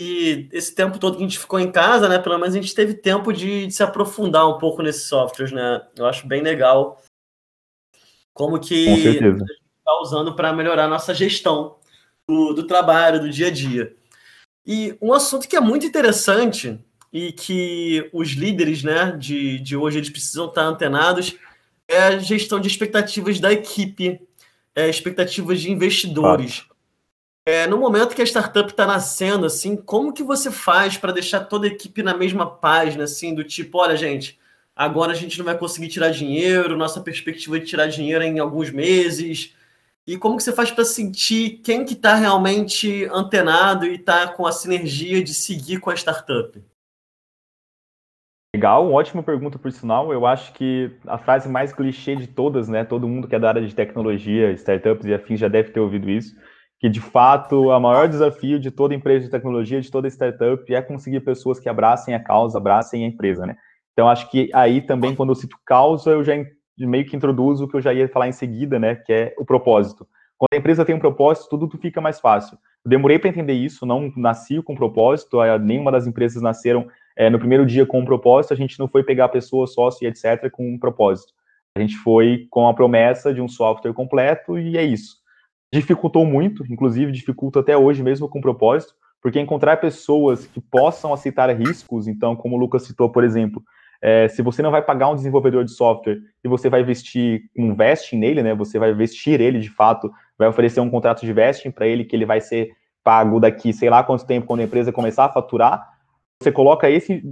E 0.00 0.48
esse 0.52 0.74
tempo 0.74 0.98
todo 0.98 1.16
que 1.16 1.22
a 1.22 1.26
gente 1.26 1.38
ficou 1.38 1.60
em 1.60 1.70
casa, 1.70 2.08
né? 2.08 2.18
Pelo 2.18 2.38
menos 2.38 2.54
a 2.54 2.60
gente 2.60 2.74
teve 2.74 2.94
tempo 2.94 3.32
de, 3.32 3.66
de 3.66 3.72
se 3.72 3.82
aprofundar 3.82 4.48
um 4.48 4.58
pouco 4.58 4.82
nesses 4.82 5.08
softwares, 5.08 5.52
né? 5.52 5.82
Eu 5.96 6.06
acho 6.06 6.26
bem 6.26 6.42
legal 6.42 7.02
como 8.32 8.58
que 8.58 8.88
a 8.88 8.96
gente 8.96 9.42
está 9.42 10.00
usando 10.00 10.34
para 10.34 10.52
melhorar 10.52 10.84
a 10.84 10.88
nossa 10.88 11.12
gestão 11.12 11.76
do, 12.26 12.54
do 12.54 12.66
trabalho, 12.66 13.20
do 13.20 13.28
dia 13.28 13.48
a 13.48 13.50
dia. 13.50 13.94
E 14.66 14.96
um 15.02 15.12
assunto 15.12 15.48
que 15.48 15.56
é 15.56 15.60
muito 15.60 15.84
interessante 15.84 16.78
e 17.12 17.32
que 17.32 18.08
os 18.12 18.30
líderes 18.30 18.82
né, 18.82 19.12
de, 19.18 19.58
de 19.58 19.76
hoje 19.76 19.98
eles 19.98 20.10
precisam 20.10 20.46
estar 20.46 20.62
antenados 20.62 21.36
é 21.90 22.02
a 22.02 22.18
gestão 22.18 22.60
de 22.60 22.68
expectativas 22.68 23.40
da 23.40 23.52
equipe, 23.52 24.20
é, 24.74 24.88
expectativas 24.88 25.60
de 25.60 25.70
investidores. 25.70 26.64
É, 27.44 27.66
no 27.66 27.78
momento 27.78 28.14
que 28.14 28.22
a 28.22 28.24
startup 28.24 28.70
está 28.70 28.86
nascendo, 28.86 29.44
assim, 29.44 29.74
como 29.74 30.12
que 30.12 30.22
você 30.22 30.52
faz 30.52 30.96
para 30.96 31.12
deixar 31.12 31.40
toda 31.40 31.66
a 31.66 31.70
equipe 31.70 32.02
na 32.02 32.16
mesma 32.16 32.46
página, 32.46 33.04
assim, 33.04 33.34
do 33.34 33.42
tipo, 33.42 33.78
olha, 33.78 33.96
gente, 33.96 34.38
agora 34.76 35.10
a 35.10 35.16
gente 35.16 35.36
não 35.36 35.44
vai 35.44 35.58
conseguir 35.58 35.88
tirar 35.88 36.10
dinheiro, 36.10 36.76
nossa 36.76 37.00
perspectiva 37.00 37.58
de 37.58 37.66
tirar 37.66 37.88
dinheiro 37.88 38.22
é 38.22 38.28
em 38.28 38.38
alguns 38.38 38.70
meses. 38.70 39.52
E 40.06 40.16
como 40.16 40.36
que 40.36 40.44
você 40.44 40.52
faz 40.52 40.70
para 40.70 40.84
sentir 40.84 41.60
quem 41.64 41.84
que 41.84 41.94
está 41.94 42.14
realmente 42.14 43.04
antenado 43.12 43.84
e 43.84 43.96
está 43.96 44.28
com 44.28 44.46
a 44.46 44.52
sinergia 44.52 45.22
de 45.22 45.34
seguir 45.34 45.80
com 45.80 45.90
a 45.90 45.94
startup? 45.94 46.62
Legal, 48.54 48.92
ótima 48.92 49.22
pergunta 49.22 49.58
por 49.58 49.70
sinal. 49.70 50.12
Eu 50.12 50.26
acho 50.26 50.52
que 50.52 50.90
a 51.06 51.16
frase 51.16 51.48
mais 51.48 51.72
clichê 51.72 52.16
de 52.16 52.26
todas, 52.26 52.68
né? 52.68 52.84
Todo 52.84 53.06
mundo 53.06 53.28
que 53.28 53.34
é 53.36 53.38
da 53.38 53.48
área 53.48 53.64
de 53.64 53.74
tecnologia, 53.74 54.50
startups 54.52 55.06
e 55.06 55.14
afins 55.14 55.38
já 55.38 55.46
deve 55.46 55.70
ter 55.70 55.78
ouvido 55.78 56.10
isso, 56.10 56.34
que 56.80 56.88
de 56.88 57.00
fato 57.00 57.68
o 57.68 57.80
maior 57.80 58.08
desafio 58.08 58.58
de 58.58 58.72
toda 58.72 58.92
empresa 58.92 59.24
de 59.24 59.30
tecnologia, 59.30 59.80
de 59.80 59.90
toda 59.90 60.08
startup, 60.08 60.74
é 60.74 60.82
conseguir 60.82 61.20
pessoas 61.20 61.60
que 61.60 61.68
abracem 61.68 62.12
a 62.12 62.18
causa, 62.18 62.58
abracem 62.58 63.04
a 63.04 63.08
empresa, 63.08 63.46
né? 63.46 63.56
Então 63.92 64.08
acho 64.08 64.28
que 64.28 64.50
aí 64.52 64.80
também 64.82 65.14
quando 65.14 65.30
eu 65.30 65.36
cito 65.36 65.56
causa, 65.64 66.10
eu 66.10 66.24
já 66.24 66.32
meio 66.76 67.06
que 67.06 67.14
introduzo 67.14 67.64
o 67.64 67.68
que 67.68 67.76
eu 67.76 67.80
já 67.80 67.94
ia 67.94 68.08
falar 68.08 68.26
em 68.26 68.32
seguida, 68.32 68.80
né? 68.80 68.96
Que 68.96 69.12
é 69.12 69.34
o 69.38 69.44
propósito. 69.44 70.08
Quando 70.40 70.54
a 70.54 70.56
empresa 70.56 70.86
tem 70.86 70.94
um 70.94 70.98
propósito, 70.98 71.50
tudo 71.50 71.76
fica 71.76 72.00
mais 72.00 72.18
fácil. 72.18 72.56
Eu 72.82 72.88
demorei 72.88 73.18
para 73.18 73.28
entender 73.28 73.52
isso, 73.52 73.84
não 73.84 74.10
nasci 74.16 74.62
com 74.62 74.74
propósito, 74.74 75.36
nenhuma 75.58 75.92
das 75.92 76.06
empresas 76.06 76.40
nasceram 76.42 76.88
é, 77.14 77.28
no 77.28 77.38
primeiro 77.38 77.66
dia 77.66 77.84
com 77.84 78.00
um 78.00 78.06
propósito, 78.06 78.54
a 78.54 78.56
gente 78.56 78.78
não 78.78 78.88
foi 78.88 79.04
pegar 79.04 79.28
pessoa, 79.28 79.66
sócio 79.66 80.02
e 80.02 80.08
etc. 80.08 80.50
com 80.50 80.66
um 80.66 80.78
propósito. 80.78 81.34
A 81.76 81.80
gente 81.80 81.94
foi 81.98 82.46
com 82.48 82.66
a 82.66 82.72
promessa 82.72 83.34
de 83.34 83.42
um 83.42 83.48
software 83.48 83.92
completo 83.92 84.58
e 84.58 84.78
é 84.78 84.82
isso. 84.82 85.16
Dificultou 85.70 86.24
muito, 86.24 86.64
inclusive 86.72 87.12
dificulta 87.12 87.60
até 87.60 87.76
hoje 87.76 88.02
mesmo 88.02 88.26
com 88.26 88.40
propósito, 88.40 88.94
porque 89.20 89.38
encontrar 89.38 89.76
pessoas 89.76 90.46
que 90.46 90.58
possam 90.58 91.12
aceitar 91.12 91.54
riscos, 91.54 92.08
então, 92.08 92.34
como 92.34 92.56
o 92.56 92.58
Lucas 92.58 92.84
citou, 92.84 93.10
por 93.10 93.24
exemplo, 93.24 93.62
é, 94.02 94.28
se 94.28 94.42
você 94.42 94.62
não 94.62 94.70
vai 94.70 94.82
pagar 94.82 95.08
um 95.08 95.14
desenvolvedor 95.14 95.64
de 95.64 95.72
software 95.72 96.18
e 96.42 96.48
você 96.48 96.68
vai 96.68 96.80
investir 96.80 97.42
um 97.56 97.74
vesting 97.74 98.16
nele, 98.16 98.42
né? 98.42 98.54
Você 98.54 98.78
vai 98.78 98.92
vestir 98.94 99.40
ele 99.40 99.58
de 99.58 99.70
fato, 99.70 100.10
vai 100.38 100.48
oferecer 100.48 100.80
um 100.80 100.90
contrato 100.90 101.20
de 101.20 101.32
vesting 101.32 101.70
para 101.70 101.86
ele 101.86 102.04
que 102.04 102.16
ele 102.16 102.24
vai 102.24 102.40
ser 102.40 102.70
pago 103.04 103.40
daqui, 103.40 103.72
sei 103.72 103.90
lá 103.90 104.02
quanto 104.02 104.26
tempo, 104.26 104.46
quando 104.46 104.60
a 104.60 104.64
empresa 104.64 104.92
começar 104.92 105.24
a 105.24 105.32
faturar 105.32 106.00
você 106.42 106.50
coloca 106.50 106.88
esse, 106.88 107.22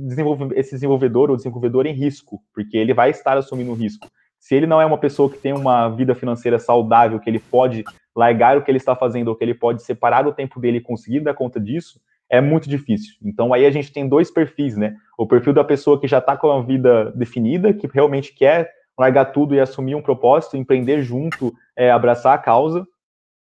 esse 0.54 0.72
desenvolvedor 0.72 1.30
ou 1.30 1.36
desenvolvedor 1.36 1.86
em 1.86 1.94
risco, 1.94 2.42
porque 2.52 2.76
ele 2.76 2.92
vai 2.92 3.08
estar 3.08 3.38
assumindo 3.38 3.72
risco. 3.72 4.06
Se 4.38 4.54
ele 4.54 4.66
não 4.66 4.82
é 4.82 4.84
uma 4.84 4.98
pessoa 4.98 5.30
que 5.30 5.38
tem 5.38 5.54
uma 5.54 5.88
vida 5.88 6.14
financeira 6.14 6.58
saudável, 6.58 7.18
que 7.18 7.28
ele 7.28 7.38
pode 7.38 7.84
largar 8.14 8.58
o 8.58 8.62
que 8.62 8.70
ele 8.70 8.76
está 8.76 8.94
fazendo, 8.94 9.28
ou 9.28 9.34
que 9.34 9.42
ele 9.42 9.54
pode 9.54 9.82
separar 9.82 10.26
o 10.26 10.32
tempo 10.32 10.60
dele 10.60 10.76
e 10.76 10.82
conseguir 10.82 11.20
dar 11.20 11.32
conta 11.32 11.58
disso, 11.58 11.98
é 12.30 12.40
muito 12.40 12.68
difícil. 12.68 13.14
Então 13.22 13.52
aí 13.54 13.64
a 13.64 13.70
gente 13.70 13.92
tem 13.92 14.08
dois 14.08 14.30
perfis, 14.30 14.76
né? 14.76 14.96
O 15.16 15.26
perfil 15.26 15.52
da 15.52 15.64
pessoa 15.64 16.00
que 16.00 16.06
já 16.06 16.18
está 16.18 16.36
com 16.36 16.50
a 16.50 16.62
vida 16.62 17.12
definida, 17.12 17.72
que 17.72 17.86
realmente 17.86 18.34
quer 18.34 18.70
largar 18.98 19.26
tudo 19.26 19.54
e 19.54 19.60
assumir 19.60 19.94
um 19.94 20.02
propósito, 20.02 20.56
empreender 20.56 21.02
junto, 21.02 21.54
é, 21.76 21.90
abraçar 21.90 22.34
a 22.34 22.38
causa. 22.38 22.86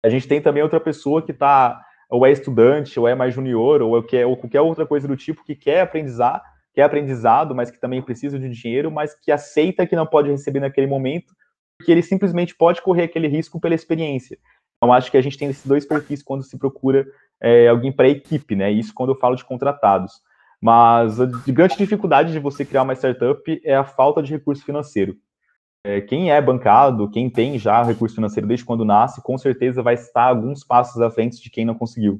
A 0.04 0.10
gente 0.10 0.28
tem 0.28 0.42
também 0.42 0.62
outra 0.62 0.80
pessoa 0.80 1.22
que 1.22 1.32
está 1.32 1.82
ou 2.10 2.26
é 2.26 2.32
estudante, 2.32 3.00
ou 3.00 3.08
é 3.08 3.14
mais 3.14 3.34
junior, 3.34 3.82
ou, 3.82 4.02
quer, 4.02 4.26
ou 4.26 4.38
qualquer 4.38 4.62
outra 4.62 4.86
coisa 4.86 5.08
do 5.08 5.18
tipo 5.18 5.44
que 5.44 5.56
quer 5.56 5.82
aprendizar, 5.82 6.42
quer 6.74 6.84
aprendizado, 6.84 7.54
mas 7.54 7.70
que 7.70 7.80
também 7.80 8.02
precisa 8.02 8.40
de 8.40 8.50
dinheiro, 8.50 8.90
mas 8.90 9.14
que 9.14 9.32
aceita 9.32 9.86
que 9.86 9.96
não 9.96 10.06
pode 10.06 10.30
receber 10.30 10.60
naquele 10.60 10.88
momento, 10.88 11.34
porque 11.78 11.92
ele 11.92 12.02
simplesmente 12.02 12.56
pode 12.56 12.82
correr 12.82 13.04
aquele 13.04 13.28
risco 13.28 13.60
pela 13.60 13.76
experiência. 13.76 14.38
Então, 14.78 14.94
acho 14.94 15.12
que 15.12 15.18
a 15.18 15.22
gente 15.22 15.38
tem 15.38 15.50
esses 15.50 15.66
dois 15.66 15.86
perfis 15.86 16.24
quando 16.24 16.44
se 16.44 16.58
procura 16.58 17.06
é, 17.42 17.68
alguém 17.68 17.92
para 17.92 18.08
a 18.08 18.10
equipe, 18.10 18.56
né? 18.56 18.72
Isso 18.72 18.94
quando 18.94 19.12
eu 19.12 19.20
falo 19.20 19.36
de 19.36 19.46
contratados. 19.46 20.14
Mas 20.62 21.20
a 21.22 21.26
grande 21.48 21.78
dificuldade 21.78 22.32
de 22.32 22.40
você 22.40 22.66
criar 22.66 22.84
uma 22.84 22.96
startup 22.96 23.62
é 23.64 23.76
a 23.76 23.84
falta 23.84 24.24
de 24.24 24.32
recurso 24.32 24.66
financeiro. 24.66 25.16
É, 25.84 26.02
quem 26.02 26.32
é 26.32 26.42
bancado, 26.42 27.10
quem 27.10 27.30
tem 27.30 27.58
já 27.60 27.84
recurso 27.84 28.16
financeiro 28.16 28.48
desde 28.48 28.66
quando 28.66 28.84
nasce, 28.84 29.22
com 29.22 29.38
certeza 29.38 29.84
vai 29.84 29.94
estar 29.94 30.24
alguns 30.24 30.64
passos 30.64 31.00
à 31.02 31.10
frente 31.12 31.42
de 31.42 31.50
quem 31.50 31.64
não 31.64 31.76
conseguiu 31.76 32.20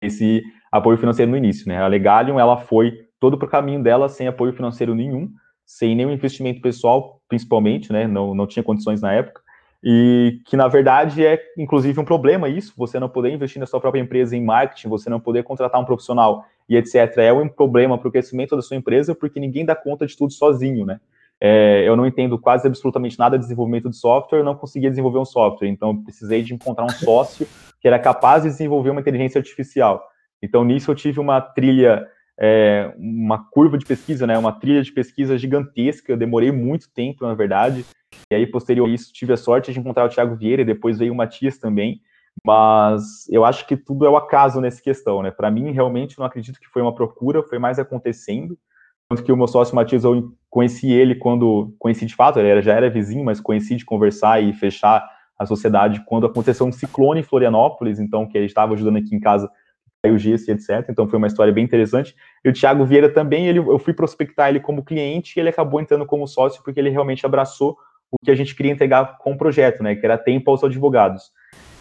esse 0.00 0.42
apoio 0.70 0.96
financeiro 0.96 1.30
no 1.30 1.36
início, 1.36 1.68
né? 1.68 1.82
A 1.82 1.88
Legalium, 1.88 2.38
ela 2.38 2.56
foi 2.56 3.06
todo 3.18 3.36
para 3.36 3.46
o 3.46 3.50
caminho 3.50 3.82
dela 3.82 4.08
sem 4.08 4.28
apoio 4.28 4.52
financeiro 4.52 4.94
nenhum, 4.94 5.28
sem 5.66 5.96
nenhum 5.96 6.12
investimento 6.12 6.60
pessoal, 6.60 7.20
principalmente, 7.28 7.92
né? 7.92 8.06
Não, 8.06 8.34
não 8.34 8.46
tinha 8.46 8.62
condições 8.62 9.02
na 9.02 9.12
época 9.12 9.42
e 9.82 10.40
que 10.46 10.56
na 10.56 10.66
verdade 10.66 11.24
é 11.24 11.40
inclusive 11.56 11.98
um 12.00 12.04
problema 12.04 12.48
isso, 12.48 12.74
você 12.76 12.98
não 12.98 13.08
poder 13.08 13.30
investir 13.30 13.60
na 13.60 13.66
sua 13.66 13.80
própria 13.80 14.00
empresa 14.00 14.36
em 14.36 14.44
marketing, 14.44 14.88
você 14.88 15.08
não 15.08 15.20
poder 15.20 15.44
contratar 15.44 15.80
um 15.80 15.84
profissional 15.84 16.44
e 16.68 16.76
etc. 16.76 17.16
É 17.18 17.32
um 17.32 17.48
problema 17.48 17.96
para 17.96 18.08
o 18.08 18.12
crescimento 18.12 18.56
da 18.56 18.62
sua 18.62 18.76
empresa 18.76 19.14
porque 19.14 19.38
ninguém 19.38 19.64
dá 19.64 19.76
conta 19.76 20.06
de 20.06 20.16
tudo 20.16 20.32
sozinho, 20.32 20.84
né? 20.84 21.00
É, 21.40 21.86
eu 21.86 21.96
não 21.96 22.04
entendo 22.04 22.36
quase 22.36 22.66
absolutamente 22.66 23.16
nada 23.16 23.36
de 23.36 23.44
desenvolvimento 23.44 23.88
de 23.88 23.96
software, 23.96 24.40
eu 24.40 24.44
não 24.44 24.56
conseguia 24.56 24.90
desenvolver 24.90 25.18
um 25.18 25.24
software, 25.24 25.68
então 25.68 25.90
eu 25.90 26.02
precisei 26.02 26.42
de 26.42 26.52
encontrar 26.52 26.84
um 26.84 26.90
sócio 26.90 27.46
que 27.80 27.86
era 27.86 27.98
capaz 27.98 28.42
de 28.42 28.48
desenvolver 28.48 28.90
uma 28.90 29.00
inteligência 29.00 29.38
artificial. 29.38 30.02
Então 30.42 30.64
nisso 30.64 30.90
eu 30.90 30.96
tive 30.96 31.20
uma 31.20 31.40
trilha, 31.40 32.04
é, 32.38 32.94
uma 32.96 33.44
curva 33.50 33.76
de 33.76 33.84
pesquisa, 33.84 34.26
né? 34.26 34.38
Uma 34.38 34.52
trilha 34.52 34.82
de 34.82 34.92
pesquisa 34.92 35.36
gigantesca. 35.36 36.12
Eu 36.12 36.16
demorei 36.16 36.52
muito 36.52 36.88
tempo, 36.92 37.26
na 37.26 37.34
verdade. 37.34 37.84
E 38.30 38.34
aí, 38.34 38.46
posterior 38.46 38.88
a 38.88 38.92
isso, 38.92 39.12
tive 39.12 39.32
a 39.32 39.36
sorte 39.36 39.72
de 39.72 39.80
encontrar 39.80 40.04
o 40.04 40.08
Thiago 40.08 40.36
Vieira 40.36 40.62
e 40.62 40.64
depois 40.64 40.98
veio 40.98 41.12
o 41.12 41.16
Matias 41.16 41.58
também. 41.58 42.00
Mas 42.44 43.28
eu 43.28 43.44
acho 43.44 43.66
que 43.66 43.76
tudo 43.76 44.06
é 44.06 44.08
o 44.08 44.16
acaso 44.16 44.60
nessa 44.60 44.80
questão, 44.80 45.22
né? 45.22 45.30
Para 45.32 45.50
mim, 45.50 45.72
realmente, 45.72 46.18
não 46.18 46.26
acredito 46.26 46.60
que 46.60 46.68
foi 46.68 46.80
uma 46.80 46.94
procura, 46.94 47.42
foi 47.42 47.58
mais 47.58 47.80
acontecendo. 47.80 48.56
Tanto 49.08 49.24
que 49.24 49.32
o 49.32 49.36
meu 49.36 49.48
sócio 49.48 49.74
Matias, 49.74 50.04
eu 50.04 50.32
conheci 50.48 50.92
ele 50.92 51.16
quando, 51.16 51.74
conheci 51.78 52.06
de 52.06 52.14
fato, 52.14 52.38
ele 52.38 52.62
já 52.62 52.74
era 52.74 52.90
vizinho, 52.90 53.24
mas 53.24 53.40
conheci 53.40 53.74
de 53.74 53.84
conversar 53.84 54.40
e 54.42 54.52
fechar 54.52 55.08
a 55.36 55.46
sociedade 55.46 56.04
quando 56.04 56.26
aconteceu 56.26 56.66
um 56.66 56.72
ciclone 56.72 57.20
em 57.20 57.24
Florianópolis, 57.24 57.98
então, 57.98 58.26
que 58.26 58.36
ele 58.36 58.46
estava 58.46 58.74
ajudando 58.74 58.98
aqui 58.98 59.14
em 59.14 59.20
casa, 59.20 59.50
o 60.10 60.18
gesso 60.18 60.50
e 60.50 60.54
etc. 60.54 60.86
Então, 60.88 61.08
foi 61.08 61.18
uma 61.18 61.26
história 61.26 61.52
bem 61.52 61.64
interessante. 61.64 62.14
E 62.44 62.48
o 62.48 62.52
Thiago 62.52 62.84
Vieira 62.84 63.08
também, 63.08 63.46
ele, 63.46 63.58
eu 63.58 63.78
fui 63.78 63.92
prospectar 63.92 64.48
ele 64.48 64.60
como 64.60 64.84
cliente 64.84 65.36
e 65.36 65.40
ele 65.40 65.48
acabou 65.48 65.80
entrando 65.80 66.06
como 66.06 66.26
sócio 66.26 66.62
porque 66.62 66.80
ele 66.80 66.90
realmente 66.90 67.24
abraçou 67.26 67.76
o 68.10 68.16
que 68.24 68.30
a 68.30 68.34
gente 68.34 68.54
queria 68.54 68.72
entregar 68.72 69.18
com 69.18 69.32
o 69.32 69.38
projeto, 69.38 69.82
né, 69.82 69.94
que 69.94 70.04
era 70.04 70.16
tempo 70.16 70.50
aos 70.50 70.64
advogados. 70.64 71.30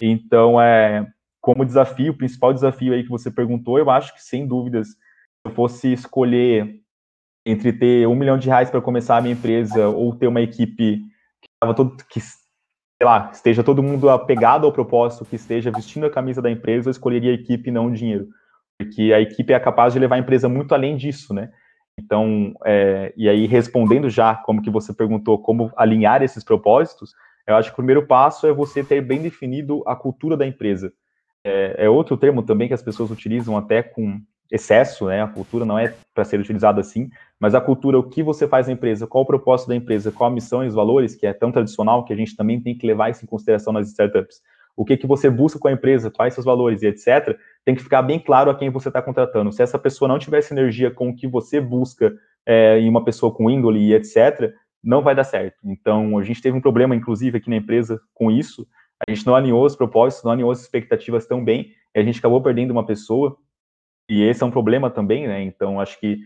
Então, 0.01 0.60
é, 0.60 1.07
como 1.41 1.65
desafio, 1.65 2.12
o 2.12 2.17
principal 2.17 2.54
desafio 2.54 2.93
aí 2.93 3.04
que 3.04 3.10
você 3.10 3.32
perguntou, 3.32 3.80
eu 3.80 3.89
acho 3.89 4.13
que, 4.13 4.23
sem 4.23 4.45
dúvidas, 4.45 4.89
se 4.89 4.95
eu 5.45 5.52
fosse 5.52 5.93
escolher 5.93 6.82
entre 7.45 7.71
ter 7.71 8.08
um 8.08 8.15
milhão 8.15 8.38
de 8.38 8.49
reais 8.49 8.69
para 8.69 8.82
começar 8.82 9.17
a 9.17 9.21
minha 9.21 9.34
empresa 9.34 9.88
ou 9.88 10.13
ter 10.13 10.28
uma 10.28 10.41
equipe 10.41 10.97
que, 11.41 11.49
tava 11.60 11.73
todo, 11.73 11.95
que 12.10 12.19
sei 12.97 13.05
lá, 13.05 13.29
esteja 13.31 13.63
todo 13.63 13.83
mundo 13.83 14.10
apegado 14.10 14.65
ao 14.65 14.71
propósito, 14.71 15.25
que 15.25 15.36
esteja 15.36 15.71
vestindo 15.71 16.05
a 16.05 16.10
camisa 16.10 16.41
da 16.41 16.49
empresa, 16.49 16.89
eu 16.89 16.91
escolheria 16.91 17.31
a 17.31 17.36
equipe, 17.36 17.69
não 17.69 17.86
o 17.86 17.93
dinheiro. 17.93 18.27
Porque 18.77 19.13
a 19.13 19.21
equipe 19.21 19.53
é 19.53 19.60
capaz 19.60 19.93
de 19.93 19.99
levar 19.99 20.15
a 20.15 20.19
empresa 20.19 20.49
muito 20.49 20.73
além 20.73 20.97
disso, 20.97 21.33
né? 21.33 21.51
Então, 21.99 22.53
é, 22.65 23.13
e 23.15 23.29
aí 23.29 23.45
respondendo 23.45 24.10
já, 24.10 24.36
como 24.36 24.62
que 24.62 24.69
você 24.69 24.93
perguntou, 24.93 25.39
como 25.39 25.71
alinhar 25.75 26.21
esses 26.23 26.43
propósitos, 26.43 27.13
eu 27.45 27.55
acho 27.55 27.69
que 27.69 27.73
o 27.73 27.77
primeiro 27.77 28.05
passo 28.05 28.45
é 28.45 28.53
você 28.53 28.83
ter 28.83 29.01
bem 29.01 29.21
definido 29.21 29.83
a 29.88 29.95
cultura 29.95 30.36
da 30.36 30.45
empresa. 30.45 30.91
É, 31.43 31.86
é 31.86 31.89
outro 31.89 32.17
termo 32.17 32.43
também 32.43 32.67
que 32.67 32.73
as 32.73 32.83
pessoas 32.83 33.10
utilizam 33.10 33.55
até 33.57 33.81
com 33.81 34.21
excesso, 34.51 35.05
né? 35.05 35.21
A 35.21 35.27
cultura 35.27 35.65
não 35.65 35.77
é 35.77 35.93
para 36.13 36.23
ser 36.23 36.39
utilizada 36.39 36.81
assim, 36.81 37.10
mas 37.39 37.53
a 37.53 37.62
cultura, 37.62 37.99
o 37.99 38.03
que 38.03 38.23
você 38.23 38.47
faz 38.47 38.67
na 38.67 38.73
empresa, 38.73 39.07
qual 39.07 39.23
o 39.23 39.27
propósito 39.27 39.69
da 39.69 39.75
empresa, 39.75 40.12
qual 40.12 40.29
a 40.29 40.33
missão 40.33 40.63
e 40.63 40.67
os 40.67 40.73
valores, 40.73 41.15
que 41.15 41.27
é 41.27 41.33
tão 41.33 41.51
tradicional 41.51 42.05
que 42.05 42.13
a 42.13 42.15
gente 42.15 42.36
também 42.36 42.62
tem 42.62 42.77
que 42.77 42.88
levar 42.88 43.10
isso 43.10 43.23
em 43.23 43.27
consideração 43.27 43.73
nas 43.73 43.88
startups. 43.89 44.41
O 44.75 44.86
que, 44.86 44.95
que 44.95 45.07
você 45.07 45.29
busca 45.29 45.60
com 45.60 45.67
a 45.67 45.71
empresa, 45.71 46.12
quais 46.12 46.33
seus 46.33 46.45
valores 46.45 46.83
e 46.83 46.88
etc 46.88 47.38
tem 47.67 47.75
que 47.75 47.83
ficar 47.83 48.01
bem 48.01 48.17
claro 48.17 48.49
a 48.49 48.55
quem 48.55 48.69
você 48.69 48.88
está 48.88 49.01
contratando. 49.01 49.51
Se 49.51 49.62
essa 49.62 49.77
pessoa 49.77 50.07
não 50.07 50.17
tiver 50.17 50.41
sinergia 50.41 50.89
com 50.89 51.10
o 51.10 51.13
que 51.13 51.27
você 51.27 51.60
busca 51.60 52.15
é, 52.45 52.79
em 52.79 52.88
uma 52.88 53.03
pessoa 53.03 53.29
com 53.29 53.49
índole 53.49 53.81
e 53.81 53.93
etc., 53.93 54.53
não 54.81 55.01
vai 55.01 55.13
dar 55.13 55.25
certo. 55.25 55.57
Então, 55.65 56.17
a 56.17 56.23
gente 56.23 56.41
teve 56.41 56.55
um 56.55 56.62
problema, 56.62 56.95
inclusive, 56.95 57.39
aqui 57.39 57.49
na 57.49 57.57
empresa 57.57 57.99
com 58.13 58.31
isso. 58.31 58.65
A 59.05 59.12
gente 59.12 59.27
não 59.27 59.36
alinhou 59.36 59.65
os 59.65 59.75
propósitos, 59.75 60.23
não 60.23 60.31
alinhou 60.31 60.49
as 60.49 60.62
expectativas 60.62 61.27
tão 61.27 61.43
bem, 61.43 61.73
e 61.93 61.99
a 61.99 62.03
gente 62.03 62.19
acabou 62.19 62.41
perdendo 62.41 62.71
uma 62.71 62.86
pessoa. 62.86 63.36
E 64.10 64.24
esse 64.24 64.41
é 64.41 64.46
um 64.46 64.52
problema 64.52 64.89
também, 64.89 65.28
né? 65.28 65.41
Então, 65.41 65.80
acho 65.80 66.00
que 66.00 66.20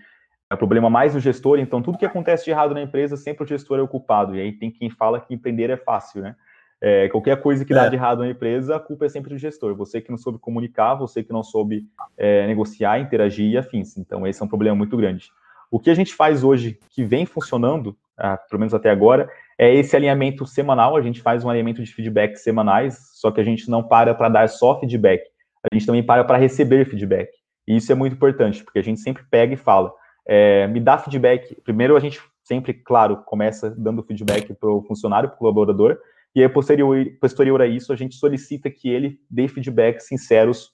é 0.49 0.53
o 0.53 0.57
problema 0.57 0.89
mais 0.89 1.13
do 1.13 1.19
gestor. 1.19 1.59
Então, 1.59 1.81
tudo 1.81 1.97
que 1.97 2.05
acontece 2.05 2.45
de 2.45 2.51
errado 2.51 2.73
na 2.73 2.81
empresa, 2.81 3.17
sempre 3.17 3.43
o 3.43 3.47
gestor 3.47 3.79
é 3.79 3.81
o 3.81 3.87
culpado. 3.87 4.35
E 4.35 4.41
aí 4.41 4.51
tem 4.51 4.69
quem 4.69 4.89
fala 4.89 5.19
que 5.19 5.33
empreender 5.33 5.69
é 5.69 5.77
fácil, 5.77 6.21
né? 6.21 6.35
É, 6.83 7.07
qualquer 7.09 7.39
coisa 7.39 7.63
que 7.63 7.73
dá 7.73 7.85
é. 7.85 7.89
de 7.89 7.95
errado 7.95 8.19
na 8.19 8.29
empresa, 8.29 8.75
a 8.75 8.79
culpa 8.79 9.05
é 9.05 9.09
sempre 9.09 9.29
do 9.29 9.37
gestor. 9.37 9.75
Você 9.75 10.01
que 10.01 10.09
não 10.09 10.17
soube 10.17 10.39
comunicar, 10.39 10.95
você 10.95 11.23
que 11.23 11.31
não 11.31 11.43
soube 11.43 11.85
é, 12.17 12.47
negociar, 12.47 12.99
interagir 12.99 13.51
e 13.51 13.57
afins. 13.57 13.97
Então, 13.97 14.25
esse 14.25 14.41
é 14.41 14.45
um 14.45 14.47
problema 14.47 14.75
muito 14.75 14.97
grande. 14.97 15.31
O 15.69 15.79
que 15.79 15.89
a 15.89 15.93
gente 15.93 16.13
faz 16.13 16.43
hoje, 16.43 16.79
que 16.89 17.05
vem 17.05 17.25
funcionando, 17.25 17.95
ah, 18.17 18.35
pelo 18.35 18.59
menos 18.59 18.73
até 18.73 18.89
agora, 18.89 19.29
é 19.57 19.73
esse 19.73 19.95
alinhamento 19.95 20.45
semanal. 20.45 20.97
A 20.97 21.01
gente 21.01 21.21
faz 21.21 21.45
um 21.45 21.49
alinhamento 21.49 21.83
de 21.83 21.93
feedback 21.93 22.35
semanais, 22.35 22.97
só 23.13 23.31
que 23.31 23.39
a 23.39 23.43
gente 23.43 23.69
não 23.69 23.83
para 23.83 24.13
para 24.13 24.27
dar 24.27 24.49
só 24.49 24.79
feedback. 24.79 25.21
A 25.63 25.73
gente 25.73 25.85
também 25.85 26.03
para 26.03 26.23
para 26.23 26.37
receber 26.37 26.85
feedback. 26.85 27.29
E 27.67 27.77
isso 27.77 27.91
é 27.91 27.95
muito 27.95 28.13
importante, 28.13 28.63
porque 28.63 28.79
a 28.79 28.83
gente 28.83 28.99
sempre 28.99 29.23
pega 29.29 29.53
e 29.53 29.57
fala, 29.57 29.93
é, 30.25 30.67
me 30.67 30.79
dá 30.79 30.97
feedback. 30.97 31.55
Primeiro, 31.61 31.95
a 31.95 31.99
gente 31.99 32.21
sempre, 32.43 32.73
claro, 32.73 33.17
começa 33.17 33.69
dando 33.69 34.03
feedback 34.03 34.53
para 34.53 34.69
o 34.69 34.81
funcionário, 34.83 35.29
para 35.29 35.35
o 35.35 35.39
colaborador, 35.39 35.97
e 36.33 36.41
aí, 36.41 36.47
posterior, 36.47 37.05
posterior 37.19 37.61
a 37.61 37.67
isso, 37.67 37.91
a 37.91 37.95
gente 37.95 38.15
solicita 38.15 38.69
que 38.69 38.89
ele 38.89 39.19
dê 39.29 39.47
feedbacks 39.47 40.07
sinceros 40.07 40.73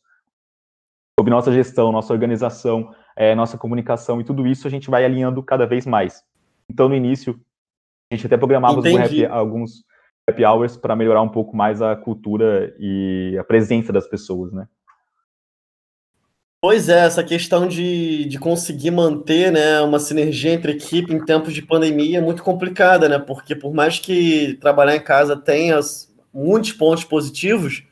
sobre 1.19 1.31
nossa 1.31 1.51
gestão, 1.51 1.91
nossa 1.91 2.13
organização, 2.13 2.93
é, 3.15 3.33
nossa 3.33 3.57
comunicação, 3.57 4.21
e 4.21 4.23
tudo 4.23 4.45
isso 4.45 4.67
a 4.67 4.69
gente 4.69 4.89
vai 4.89 5.03
alinhando 5.03 5.41
cada 5.41 5.65
vez 5.65 5.85
mais. 5.85 6.23
Então, 6.69 6.87
no 6.87 6.95
início, 6.95 7.39
a 8.11 8.15
gente 8.15 8.27
até 8.27 8.37
programava 8.37 8.79
happy, 8.79 9.25
alguns 9.25 9.83
happy 10.29 10.45
hours 10.45 10.77
para 10.77 10.95
melhorar 10.95 11.21
um 11.21 11.29
pouco 11.29 11.55
mais 11.55 11.81
a 11.81 11.95
cultura 11.95 12.75
e 12.77 13.35
a 13.39 13.43
presença 13.43 13.91
das 13.91 14.07
pessoas, 14.07 14.53
né? 14.53 14.67
Pois 16.59 16.89
é, 16.89 17.05
essa 17.05 17.23
questão 17.23 17.67
de, 17.67 18.25
de 18.25 18.39
conseguir 18.39 18.89
manter 18.89 19.51
né, 19.51 19.79
uma 19.81 19.99
sinergia 19.99 20.53
entre 20.53 20.71
equipe 20.71 21.13
em 21.13 21.23
tempos 21.23 21.53
de 21.53 21.61
pandemia 21.61 22.17
é 22.17 22.21
muito 22.21 22.41
complicada, 22.41 23.07
né? 23.07 23.19
Porque 23.19 23.55
por 23.55 23.73
mais 23.73 23.99
que 23.99 24.57
trabalhar 24.59 24.95
em 24.95 25.03
casa 25.03 25.35
tenha 25.35 25.79
muitos 26.33 26.71
pontos 26.71 27.03
positivos, 27.03 27.83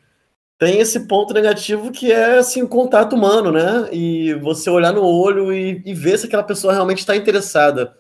tem 0.58 0.80
esse 0.80 1.08
ponto 1.08 1.34
negativo 1.34 1.92
que 1.92 2.12
é 2.12 2.40
assim, 2.40 2.64
o 2.64 2.68
contato 2.68 3.16
humano, 3.16 3.52
né? 3.52 3.88
E 3.92 4.34
você 4.36 4.68
olhar 4.70 4.94
no 4.94 5.06
olho 5.06 5.54
e, 5.54 5.84
e 5.86 5.94
ver 5.94 6.18
se 6.18 6.26
aquela 6.26 6.44
pessoa 6.44 6.74
realmente 6.74 7.00
está 7.00 7.16
interessada. 7.16 7.96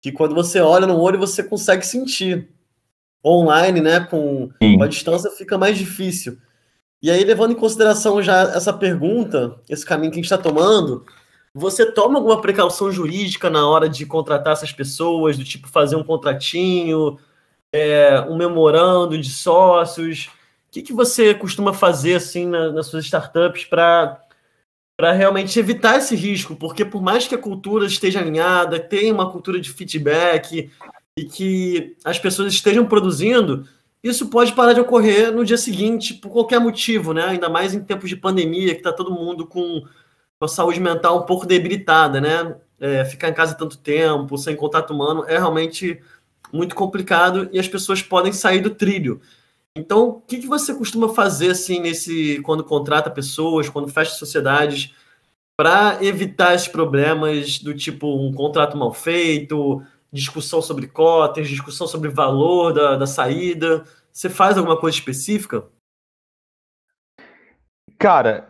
Que 0.00 0.10
quando 0.12 0.34
você 0.34 0.60
olha 0.60 0.86
no 0.86 0.98
olho, 0.98 1.18
você 1.18 1.42
consegue 1.42 1.84
sentir. 1.84 2.48
Online, 3.24 3.80
né? 3.80 4.00
Com, 4.00 4.48
com 4.60 4.82
a 4.82 4.86
distância 4.86 5.30
fica 5.32 5.58
mais 5.58 5.76
difícil. 5.76 6.38
E 7.06 7.10
aí, 7.12 7.22
levando 7.22 7.52
em 7.52 7.56
consideração 7.56 8.20
já 8.20 8.40
essa 8.56 8.72
pergunta, 8.72 9.60
esse 9.68 9.86
caminho 9.86 10.10
que 10.10 10.16
a 10.16 10.20
gente 10.20 10.24
está 10.24 10.36
tomando, 10.36 11.06
você 11.54 11.86
toma 11.86 12.18
alguma 12.18 12.40
precaução 12.40 12.90
jurídica 12.90 13.48
na 13.48 13.64
hora 13.64 13.88
de 13.88 14.04
contratar 14.04 14.54
essas 14.54 14.72
pessoas, 14.72 15.38
do 15.38 15.44
tipo 15.44 15.68
fazer 15.68 15.94
um 15.94 16.02
contratinho, 16.02 17.16
é, 17.72 18.20
um 18.22 18.36
memorando 18.36 19.16
de 19.16 19.30
sócios? 19.30 20.26
O 20.68 20.72
que, 20.72 20.82
que 20.82 20.92
você 20.92 21.32
costuma 21.32 21.72
fazer 21.72 22.16
assim 22.16 22.44
na, 22.44 22.72
nas 22.72 22.88
suas 22.88 23.04
startups 23.04 23.64
para 23.66 24.20
para 24.96 25.12
realmente 25.12 25.60
evitar 25.60 25.98
esse 25.98 26.16
risco, 26.16 26.56
porque 26.56 26.84
por 26.84 27.00
mais 27.02 27.28
que 27.28 27.36
a 27.36 27.38
cultura 27.38 27.86
esteja 27.86 28.18
alinhada, 28.18 28.80
tenha 28.80 29.14
uma 29.14 29.30
cultura 29.30 29.60
de 29.60 29.70
feedback 29.70 30.72
e 31.16 31.24
que 31.24 31.96
as 32.04 32.18
pessoas 32.18 32.52
estejam 32.52 32.84
produzindo, 32.84 33.64
isso 34.08 34.28
pode 34.28 34.52
parar 34.52 34.72
de 34.72 34.80
ocorrer 34.80 35.32
no 35.32 35.44
dia 35.44 35.56
seguinte 35.56 36.14
por 36.14 36.30
qualquer 36.30 36.60
motivo, 36.60 37.12
né? 37.12 37.24
Ainda 37.24 37.48
mais 37.48 37.74
em 37.74 37.82
tempos 37.82 38.08
de 38.08 38.16
pandemia, 38.16 38.72
que 38.72 38.80
está 38.80 38.92
todo 38.92 39.10
mundo 39.10 39.46
com 39.46 39.82
a 40.40 40.48
saúde 40.48 40.80
mental 40.80 41.18
um 41.18 41.26
pouco 41.26 41.46
debilitada, 41.46 42.20
né? 42.20 42.56
É, 42.78 43.04
ficar 43.04 43.28
em 43.28 43.34
casa 43.34 43.54
tanto 43.54 43.78
tempo, 43.78 44.36
sem 44.36 44.54
contato 44.54 44.92
humano, 44.92 45.24
é 45.26 45.38
realmente 45.38 46.00
muito 46.52 46.74
complicado 46.74 47.48
e 47.52 47.58
as 47.58 47.66
pessoas 47.66 48.02
podem 48.02 48.32
sair 48.32 48.60
do 48.60 48.70
trilho. 48.70 49.20
Então, 49.74 50.08
o 50.08 50.20
que, 50.20 50.38
que 50.38 50.46
você 50.46 50.74
costuma 50.74 51.08
fazer 51.08 51.50
assim 51.50 51.80
nesse 51.80 52.40
quando 52.42 52.64
contrata 52.64 53.10
pessoas, 53.10 53.68
quando 53.68 53.88
fecha 53.88 54.12
sociedades, 54.12 54.94
para 55.56 55.98
evitar 56.02 56.54
esses 56.54 56.68
problemas 56.68 57.58
do 57.58 57.74
tipo 57.74 58.06
um 58.06 58.32
contrato 58.32 58.76
mal 58.76 58.92
feito, 58.92 59.82
discussão 60.12 60.62
sobre 60.62 60.86
cotas, 60.86 61.48
discussão 61.48 61.86
sobre 61.86 62.08
valor 62.08 62.72
da, 62.72 62.96
da 62.96 63.06
saída? 63.06 63.84
Você 64.12 64.28
faz 64.28 64.56
alguma 64.56 64.78
coisa 64.78 64.96
específica? 64.96 65.64
Cara, 67.98 68.48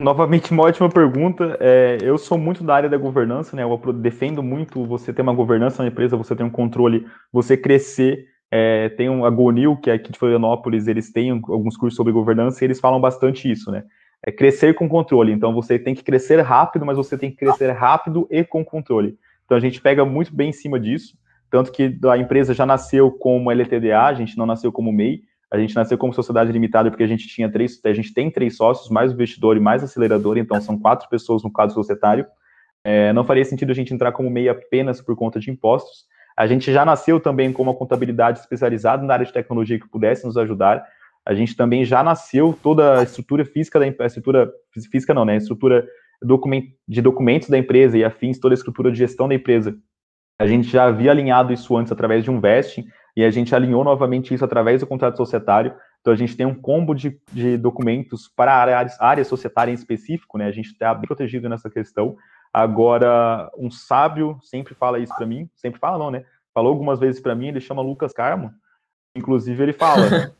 novamente 0.00 0.50
uma 0.50 0.64
ótima 0.64 0.88
pergunta. 0.88 1.56
É, 1.60 1.98
eu 2.02 2.18
sou 2.18 2.36
muito 2.36 2.64
da 2.64 2.74
área 2.74 2.88
da 2.88 2.96
governança, 2.96 3.56
né? 3.56 3.62
Eu 3.62 3.92
defendo 3.92 4.42
muito 4.42 4.84
você 4.84 5.12
ter 5.12 5.22
uma 5.22 5.34
governança 5.34 5.82
na 5.82 5.88
empresa, 5.88 6.16
você 6.16 6.34
ter 6.34 6.42
um 6.42 6.50
controle, 6.50 7.06
você 7.32 7.56
crescer 7.56 8.28
é, 8.56 8.88
tem 8.90 9.10
um, 9.10 9.24
a 9.24 9.30
Gonil, 9.30 9.76
que 9.76 9.90
é 9.90 9.94
aqui 9.94 10.12
de 10.12 10.18
Florianópolis, 10.18 10.86
eles 10.86 11.10
têm 11.10 11.30
alguns 11.30 11.76
cursos 11.76 11.96
sobre 11.96 12.12
governança 12.12 12.62
e 12.62 12.66
eles 12.66 12.78
falam 12.78 13.00
bastante 13.00 13.50
isso, 13.50 13.68
né? 13.68 13.82
É 14.24 14.30
crescer 14.30 14.74
com 14.74 14.88
controle. 14.88 15.32
Então 15.32 15.52
você 15.52 15.76
tem 15.76 15.92
que 15.92 16.04
crescer 16.04 16.40
rápido, 16.40 16.86
mas 16.86 16.96
você 16.96 17.18
tem 17.18 17.32
que 17.32 17.36
crescer 17.36 17.72
rápido 17.72 18.28
e 18.30 18.44
com 18.44 18.64
controle. 18.64 19.18
Então 19.44 19.56
a 19.56 19.60
gente 19.60 19.80
pega 19.80 20.04
muito 20.04 20.34
bem 20.34 20.50
em 20.50 20.52
cima 20.52 20.78
disso, 20.80 21.16
tanto 21.50 21.70
que 21.70 21.98
a 22.10 22.18
empresa 22.18 22.52
já 22.54 22.66
nasceu 22.66 23.10
como 23.10 23.50
LTDA, 23.50 24.02
a 24.02 24.14
gente 24.14 24.36
não 24.36 24.46
nasceu 24.46 24.72
como 24.72 24.92
MEI, 24.92 25.22
a 25.50 25.58
gente 25.58 25.74
nasceu 25.74 25.96
como 25.96 26.12
sociedade 26.12 26.50
limitada 26.50 26.90
porque 26.90 27.04
a 27.04 27.06
gente 27.06 27.28
tinha 27.28 27.48
três, 27.50 27.80
a 27.84 27.92
gente 27.92 28.12
tem 28.12 28.30
três 28.30 28.56
sócios, 28.56 28.90
mais 28.90 29.12
investidor 29.12 29.56
e 29.56 29.60
mais 29.60 29.84
acelerador, 29.84 30.36
então 30.36 30.60
são 30.60 30.78
quatro 30.78 31.08
pessoas 31.08 31.42
no 31.44 31.52
quadro 31.52 31.74
societário. 31.74 32.26
É, 32.82 33.12
não 33.12 33.24
faria 33.24 33.44
sentido 33.44 33.70
a 33.70 33.74
gente 33.74 33.94
entrar 33.94 34.12
como 34.12 34.28
MEI 34.28 34.48
apenas 34.48 35.00
por 35.00 35.14
conta 35.14 35.38
de 35.38 35.50
impostos. 35.50 36.06
A 36.36 36.46
gente 36.46 36.72
já 36.72 36.84
nasceu 36.84 37.20
também 37.20 37.52
com 37.52 37.62
uma 37.62 37.74
contabilidade 37.74 38.40
especializada 38.40 39.04
na 39.04 39.14
área 39.14 39.24
de 39.24 39.32
tecnologia 39.32 39.78
que 39.78 39.88
pudesse 39.88 40.26
nos 40.26 40.36
ajudar. 40.36 40.84
A 41.24 41.32
gente 41.32 41.56
também 41.56 41.84
já 41.84 42.02
nasceu 42.02 42.58
toda 42.60 42.98
a 42.98 43.02
estrutura 43.04 43.44
física 43.44 43.78
da 43.78 43.86
empresa, 43.86 44.18
estrutura 44.18 44.52
física 44.90 45.14
não, 45.14 45.24
né? 45.24 45.34
A 45.34 45.36
estrutura 45.36 45.86
de 46.86 47.02
documentos 47.02 47.48
da 47.48 47.58
empresa 47.58 47.96
e 47.98 48.04
afins, 48.04 48.38
toda 48.38 48.54
a 48.54 48.56
estrutura 48.56 48.90
de 48.90 48.98
gestão 48.98 49.28
da 49.28 49.34
empresa. 49.34 49.76
A 50.38 50.46
gente 50.46 50.68
já 50.68 50.84
havia 50.84 51.10
alinhado 51.10 51.52
isso 51.52 51.76
antes 51.76 51.92
através 51.92 52.24
de 52.24 52.30
um 52.30 52.40
vesting 52.40 52.86
e 53.16 53.24
a 53.24 53.30
gente 53.30 53.54
alinhou 53.54 53.84
novamente 53.84 54.34
isso 54.34 54.44
através 54.44 54.80
do 54.80 54.86
contrato 54.86 55.16
societário. 55.16 55.74
Então 56.00 56.12
a 56.12 56.16
gente 56.16 56.36
tem 56.36 56.44
um 56.44 56.54
combo 56.54 56.94
de, 56.94 57.20
de 57.32 57.56
documentos 57.56 58.28
para 58.28 58.52
a 58.52 58.56
área, 58.56 58.86
área 59.00 59.24
societária 59.24 59.70
em 59.70 59.74
específico, 59.74 60.36
né? 60.36 60.46
A 60.46 60.52
gente 60.52 60.70
está 60.70 60.92
bem 60.92 61.06
protegido 61.06 61.48
nessa 61.48 61.70
questão. 61.70 62.16
Agora, 62.52 63.50
um 63.56 63.70
sábio 63.70 64.38
sempre 64.42 64.74
fala 64.74 64.98
isso 64.98 65.14
para 65.16 65.26
mim, 65.26 65.48
sempre 65.54 65.80
fala 65.80 65.98
não, 65.98 66.10
né? 66.10 66.24
Falou 66.52 66.72
algumas 66.72 67.00
vezes 67.00 67.20
para 67.20 67.34
mim, 67.34 67.48
ele 67.48 67.60
chama 67.60 67.82
Lucas 67.82 68.12
Carmo. 68.12 68.52
Inclusive, 69.16 69.62
ele 69.62 69.72
fala: 69.72 70.32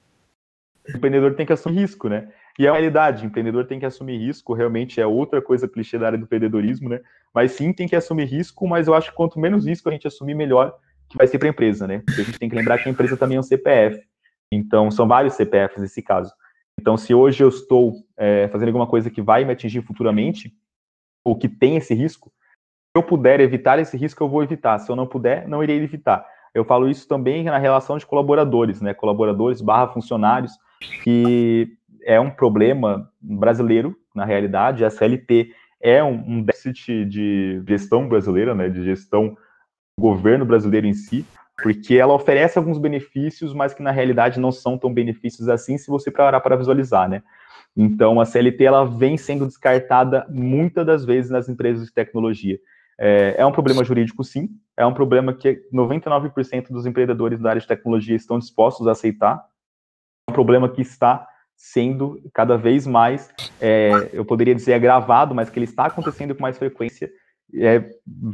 o 0.92 0.96
empreendedor 0.96 1.34
tem 1.34 1.46
que 1.46 1.52
assumir 1.52 1.80
risco, 1.80 2.08
né? 2.08 2.30
E 2.58 2.66
é 2.66 2.70
uma 2.70 2.76
realidade, 2.76 3.26
empreendedor 3.26 3.66
tem 3.66 3.80
que 3.80 3.86
assumir 3.86 4.16
risco, 4.16 4.54
realmente 4.54 5.00
é 5.00 5.06
outra 5.06 5.42
coisa 5.42 5.68
clichê 5.68 5.98
da 5.98 6.06
área 6.06 6.18
do 6.18 6.24
empreendedorismo, 6.24 6.88
né? 6.88 7.00
Mas 7.34 7.52
sim, 7.52 7.72
tem 7.72 7.88
que 7.88 7.96
assumir 7.96 8.26
risco, 8.26 8.66
mas 8.68 8.86
eu 8.86 8.94
acho 8.94 9.10
que 9.10 9.16
quanto 9.16 9.40
menos 9.40 9.66
risco 9.66 9.88
a 9.88 9.92
gente 9.92 10.06
assumir, 10.06 10.34
melhor 10.34 10.72
que 11.08 11.16
vai 11.16 11.26
ser 11.26 11.38
para 11.38 11.48
a 11.48 11.50
empresa, 11.50 11.86
né? 11.86 12.02
Porque 12.06 12.20
a 12.20 12.24
gente 12.24 12.38
tem 12.38 12.48
que 12.48 12.54
lembrar 12.54 12.78
que 12.78 12.88
a 12.88 12.92
empresa 12.92 13.16
também 13.16 13.36
é 13.36 13.40
um 13.40 13.42
CPF. 13.42 14.00
Então, 14.52 14.90
são 14.90 15.08
vários 15.08 15.34
CPFs 15.34 15.80
nesse 15.80 16.00
caso. 16.00 16.32
Então, 16.80 16.96
se 16.96 17.12
hoje 17.12 17.42
eu 17.42 17.48
estou 17.48 17.94
é, 18.16 18.48
fazendo 18.48 18.68
alguma 18.68 18.86
coisa 18.86 19.10
que 19.10 19.20
vai 19.20 19.44
me 19.44 19.52
atingir 19.52 19.82
futuramente, 19.82 20.52
ou 21.24 21.36
que 21.36 21.48
tem 21.48 21.76
esse 21.76 21.94
risco, 21.94 22.32
se 22.96 22.98
eu 22.98 23.02
puder 23.02 23.40
evitar 23.40 23.78
esse 23.78 23.96
risco, 23.96 24.22
eu 24.22 24.28
vou 24.28 24.42
evitar. 24.42 24.78
Se 24.78 24.90
eu 24.90 24.94
não 24.94 25.06
puder, 25.06 25.48
não 25.48 25.62
irei 25.62 25.82
evitar. 25.82 26.24
Eu 26.54 26.64
falo 26.64 26.88
isso 26.88 27.08
também 27.08 27.42
na 27.44 27.58
relação 27.58 27.98
de 27.98 28.06
colaboradores, 28.06 28.80
né? 28.80 28.94
Colaboradores 28.94 29.60
barra 29.60 29.88
funcionários, 29.88 30.52
que 31.02 31.76
é 32.04 32.20
um 32.20 32.30
problema 32.30 33.10
brasileiro, 33.20 33.96
na 34.14 34.24
realidade. 34.24 34.84
A 34.84 34.90
CLT 34.90 35.52
é 35.80 36.02
um, 36.02 36.14
um 36.26 36.42
déficit 36.42 37.04
de 37.04 37.62
gestão 37.66 38.08
brasileira, 38.08 38.54
né? 38.54 38.68
De 38.68 38.84
gestão 38.84 39.36
do 39.98 40.02
governo 40.02 40.44
brasileiro 40.44 40.86
em 40.86 40.94
si, 40.94 41.26
porque 41.62 41.96
ela 41.96 42.14
oferece 42.14 42.58
alguns 42.58 42.78
benefícios, 42.78 43.52
mas 43.52 43.74
que 43.74 43.82
na 43.82 43.90
realidade 43.90 44.40
não 44.40 44.50
são 44.50 44.78
tão 44.78 44.92
benefícios 44.92 45.48
assim 45.48 45.78
se 45.78 45.88
você 45.88 46.10
parar 46.10 46.40
para 46.40 46.56
visualizar, 46.56 47.08
né? 47.08 47.22
Então, 47.76 48.20
a 48.20 48.24
CLT 48.24 48.64
ela 48.64 48.84
vem 48.84 49.16
sendo 49.16 49.46
descartada 49.46 50.26
muitas 50.30 50.86
das 50.86 51.04
vezes 51.04 51.30
nas 51.30 51.48
empresas 51.48 51.86
de 51.86 51.92
tecnologia. 51.92 52.58
É, 52.98 53.34
é 53.38 53.46
um 53.46 53.52
problema 53.52 53.82
jurídico, 53.82 54.22
sim. 54.22 54.48
É 54.76 54.86
um 54.86 54.94
problema 54.94 55.34
que 55.34 55.60
99% 55.72 56.68
dos 56.68 56.86
empreendedores 56.86 57.40
da 57.40 57.50
área 57.50 57.60
de 57.60 57.66
tecnologia 57.66 58.14
estão 58.14 58.38
dispostos 58.38 58.86
a 58.86 58.92
aceitar. 58.92 59.44
É 60.28 60.30
um 60.30 60.34
problema 60.34 60.68
que 60.68 60.82
está 60.82 61.26
sendo 61.72 62.20
cada 62.34 62.58
vez 62.58 62.86
mais, 62.86 63.30
é, 63.58 64.10
eu 64.12 64.22
poderia 64.22 64.54
dizer, 64.54 64.74
agravado, 64.74 65.34
mas 65.34 65.48
que 65.48 65.58
ele 65.58 65.64
está 65.64 65.86
acontecendo 65.86 66.34
com 66.34 66.42
mais 66.42 66.58
frequência, 66.58 67.10
é, 67.54 67.82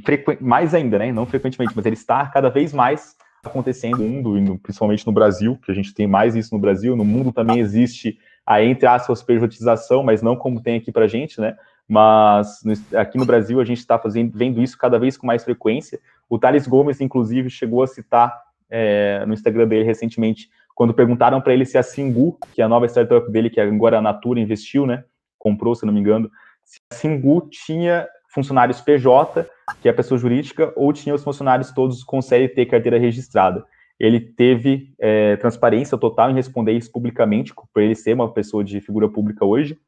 frequ... 0.04 0.36
mais 0.40 0.74
ainda, 0.74 0.98
né? 0.98 1.12
Não 1.12 1.24
frequentemente, 1.26 1.72
mas 1.76 1.86
ele 1.86 1.94
está 1.94 2.26
cada 2.26 2.48
vez 2.50 2.72
mais 2.72 3.14
acontecendo 3.44 3.98
no 3.98 4.08
mundo, 4.08 4.58
principalmente 4.58 5.06
no 5.06 5.12
Brasil, 5.12 5.56
que 5.64 5.70
a 5.70 5.74
gente 5.74 5.94
tem 5.94 6.08
mais 6.08 6.34
isso 6.34 6.52
no 6.52 6.60
Brasil. 6.60 6.96
No 6.96 7.04
mundo 7.04 7.32
também 7.32 7.60
existe 7.60 8.18
a, 8.44 8.60
entre 8.64 8.86
aspas, 8.86 9.22
privatização, 9.22 10.02
mas 10.02 10.22
não 10.22 10.34
como 10.34 10.60
tem 10.60 10.78
aqui 10.78 10.90
para 10.90 11.06
gente, 11.06 11.40
né? 11.40 11.56
Mas 11.88 12.62
aqui 12.96 13.16
no 13.16 13.24
Brasil 13.24 13.60
a 13.60 13.64
gente 13.64 13.78
está 13.78 13.96
vendo 14.34 14.60
isso 14.60 14.76
cada 14.76 14.98
vez 14.98 15.16
com 15.16 15.26
mais 15.26 15.44
frequência. 15.44 16.00
O 16.28 16.36
Thales 16.36 16.66
Gomes, 16.66 17.00
inclusive, 17.00 17.48
chegou 17.48 17.84
a 17.84 17.86
citar 17.86 18.36
é, 18.68 19.24
no 19.24 19.34
Instagram 19.34 19.68
dele 19.68 19.84
recentemente, 19.84 20.48
quando 20.74 20.94
perguntaram 20.94 21.40
para 21.40 21.52
ele 21.52 21.64
se 21.64 21.76
a 21.76 21.82
Singu, 21.82 22.38
que 22.52 22.62
é 22.62 22.64
a 22.64 22.68
nova 22.68 22.86
startup 22.86 23.30
dele, 23.30 23.50
que 23.50 23.60
agora 23.60 23.98
a 23.98 24.02
Natura 24.02 24.40
investiu, 24.40 24.86
né? 24.86 25.04
Comprou, 25.38 25.74
se 25.74 25.84
não 25.84 25.92
me 25.92 26.00
engano, 26.00 26.30
se 26.64 26.78
a 26.92 26.94
Singu 26.94 27.48
tinha 27.50 28.06
funcionários 28.32 28.80
PJ, 28.80 29.46
que 29.82 29.88
é 29.88 29.90
a 29.90 29.94
pessoa 29.94 30.18
jurídica, 30.18 30.72
ou 30.76 30.92
tinha 30.92 31.14
os 31.14 31.24
funcionários 31.24 31.72
todos 31.72 32.04
com 32.04 32.22
CLT, 32.22 32.66
carteira 32.66 32.98
registrada 32.98 33.64
ele 34.00 34.18
teve 34.18 34.94
é, 34.98 35.36
transparência 35.36 35.98
total 35.98 36.30
em 36.30 36.34
responder 36.34 36.72
isso 36.72 36.90
publicamente, 36.90 37.52
por 37.54 37.82
ele 37.82 37.94
ser 37.94 38.14
uma 38.14 38.32
pessoa 38.32 38.64
de 38.64 38.80
figura 38.80 39.10
pública 39.10 39.44
hoje, 39.44 39.78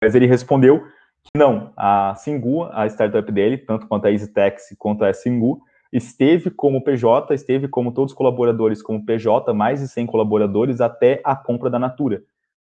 mas 0.00 0.14
ele 0.14 0.26
respondeu 0.26 0.84
que 1.24 1.36
não, 1.36 1.72
a 1.76 2.14
Singu, 2.14 2.64
a 2.70 2.86
startup 2.86 3.30
dele, 3.32 3.58
tanto 3.58 3.88
quanto 3.88 4.06
a 4.06 4.12
EasyTax 4.12 4.74
quanto 4.78 5.04
a 5.04 5.12
Singu, 5.12 5.60
esteve 5.92 6.50
como 6.50 6.82
PJ, 6.82 7.34
esteve 7.34 7.68
como 7.68 7.92
todos 7.92 8.12
os 8.12 8.16
colaboradores 8.16 8.82
como 8.82 9.04
PJ, 9.04 9.52
mais 9.52 9.80
de 9.80 9.88
100 9.88 10.06
colaboradores, 10.06 10.80
até 10.80 11.20
a 11.22 11.36
compra 11.36 11.68
da 11.68 11.78
Natura. 11.78 12.22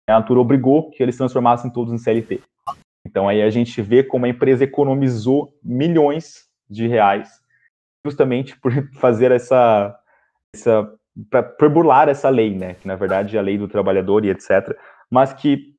A 0.07 0.13
Natura 0.13 0.39
obrigou 0.39 0.89
que 0.89 1.03
eles 1.03 1.17
transformassem 1.17 1.71
todos 1.71 1.93
em 1.93 1.97
CLT. 1.97 2.41
Então 3.05 3.27
aí 3.27 3.41
a 3.41 3.49
gente 3.49 3.81
vê 3.81 4.03
como 4.03 4.25
a 4.25 4.29
empresa 4.29 4.63
economizou 4.63 5.53
milhões 5.63 6.47
de 6.69 6.87
reais 6.87 7.29
justamente 8.05 8.57
por 8.59 8.71
fazer 8.99 9.31
essa 9.31 9.95
essa 10.55 10.91
para 11.29 11.69
burlar 11.69 12.07
essa 12.07 12.29
lei, 12.29 12.55
né? 12.55 12.75
Que 12.75 12.87
na 12.87 12.95
verdade 12.95 13.35
é 13.35 13.39
a 13.39 13.43
lei 13.43 13.57
do 13.57 13.67
trabalhador 13.67 14.23
e 14.23 14.29
etc. 14.29 14.77
Mas 15.09 15.33
que 15.33 15.75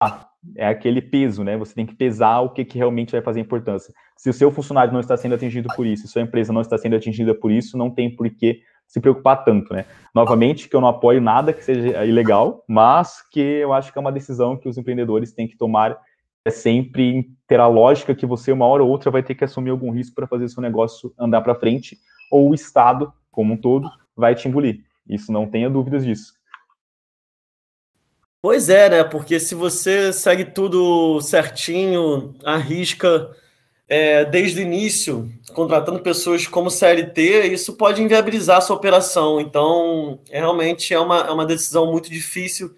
ah, 0.00 0.28
é 0.56 0.66
aquele 0.66 1.00
peso, 1.00 1.44
né? 1.44 1.56
Você 1.56 1.74
tem 1.74 1.86
que 1.86 1.94
pesar 1.94 2.40
o 2.40 2.50
que, 2.50 2.64
que 2.64 2.78
realmente 2.78 3.12
vai 3.12 3.22
fazer 3.22 3.40
importância. 3.40 3.94
Se 4.16 4.28
o 4.28 4.32
seu 4.32 4.50
funcionário 4.50 4.92
não 4.92 5.00
está 5.00 5.16
sendo 5.16 5.34
atingido 5.34 5.68
por 5.74 5.86
isso, 5.86 6.06
se 6.06 6.12
sua 6.12 6.22
empresa 6.22 6.52
não 6.52 6.60
está 6.60 6.76
sendo 6.76 6.96
atingida 6.96 7.34
por 7.34 7.50
isso, 7.50 7.78
não 7.78 7.90
tem 7.90 8.14
por 8.14 8.28
que 8.30 8.60
se 8.86 9.00
preocupar 9.00 9.44
tanto, 9.44 9.72
né? 9.72 9.86
Novamente, 10.14 10.68
que 10.68 10.76
eu 10.76 10.80
não 10.80 10.88
apoio 10.88 11.20
nada 11.20 11.52
que 11.52 11.64
seja 11.64 12.04
ilegal, 12.04 12.62
mas 12.68 13.22
que 13.30 13.40
eu 13.40 13.72
acho 13.72 13.92
que 13.92 13.98
é 13.98 14.00
uma 14.00 14.12
decisão 14.12 14.56
que 14.56 14.68
os 14.68 14.76
empreendedores 14.76 15.32
têm 15.32 15.48
que 15.48 15.56
tomar 15.56 15.98
é 16.44 16.50
sempre 16.50 17.30
ter 17.46 17.60
a 17.60 17.68
lógica 17.68 18.14
que 18.14 18.26
você 18.26 18.50
uma 18.50 18.66
hora 18.66 18.82
ou 18.82 18.90
outra 18.90 19.10
vai 19.10 19.22
ter 19.22 19.34
que 19.34 19.44
assumir 19.44 19.70
algum 19.70 19.92
risco 19.92 20.14
para 20.14 20.26
fazer 20.26 20.48
seu 20.48 20.60
negócio 20.60 21.14
andar 21.18 21.40
para 21.40 21.54
frente, 21.54 21.96
ou 22.30 22.50
o 22.50 22.54
Estado 22.54 23.12
como 23.30 23.54
um 23.54 23.56
todo 23.56 23.88
vai 24.16 24.34
te 24.34 24.48
engolir. 24.48 24.80
Isso 25.08 25.32
não 25.32 25.46
tenha 25.46 25.70
dúvidas 25.70 26.04
disso. 26.04 26.32
Pois 28.42 28.68
é, 28.68 28.90
né? 28.90 29.04
Porque 29.04 29.38
se 29.38 29.54
você 29.54 30.12
segue 30.12 30.44
tudo 30.44 31.20
certinho, 31.20 32.34
arrisca 32.44 33.30
é, 33.88 34.24
desde 34.24 34.58
o 34.58 34.62
início, 34.62 35.30
contratando 35.54 36.00
pessoas 36.00 36.46
como 36.48 36.68
CLT, 36.68 37.46
isso 37.52 37.76
pode 37.76 38.02
inviabilizar 38.02 38.58
a 38.58 38.60
sua 38.60 38.74
operação. 38.74 39.40
Então, 39.40 40.18
é, 40.28 40.40
realmente 40.40 40.92
é 40.92 40.98
uma, 40.98 41.20
é 41.20 41.30
uma 41.30 41.46
decisão 41.46 41.92
muito 41.92 42.10
difícil. 42.10 42.74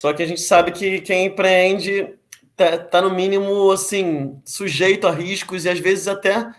Só 0.00 0.12
que 0.14 0.22
a 0.22 0.26
gente 0.26 0.40
sabe 0.40 0.72
que 0.72 1.02
quem 1.02 1.26
empreende 1.26 2.14
tá, 2.56 2.78
tá 2.78 3.02
no 3.02 3.10
mínimo 3.10 3.70
assim 3.70 4.40
sujeito 4.44 5.06
a 5.06 5.10
riscos 5.10 5.66
e 5.66 5.68
às 5.68 5.78
vezes 5.78 6.08
até 6.08 6.50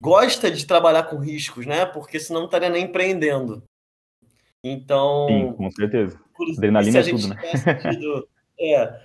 gosta 0.00 0.50
de 0.50 0.66
trabalhar 0.66 1.04
com 1.04 1.18
riscos, 1.18 1.66
né? 1.66 1.86
Porque 1.86 2.18
senão 2.18 2.40
não 2.40 2.46
estaria 2.46 2.68
nem 2.68 2.84
empreendendo. 2.84 3.62
Então. 4.64 5.26
Sim, 5.28 5.52
com 5.52 5.70
certeza. 5.70 6.21
Adrenalina 6.56 6.98
é 7.00 7.02
tudo, 7.02 7.28
né? 7.28 7.36
Tido, 7.90 8.28
é, 8.58 9.00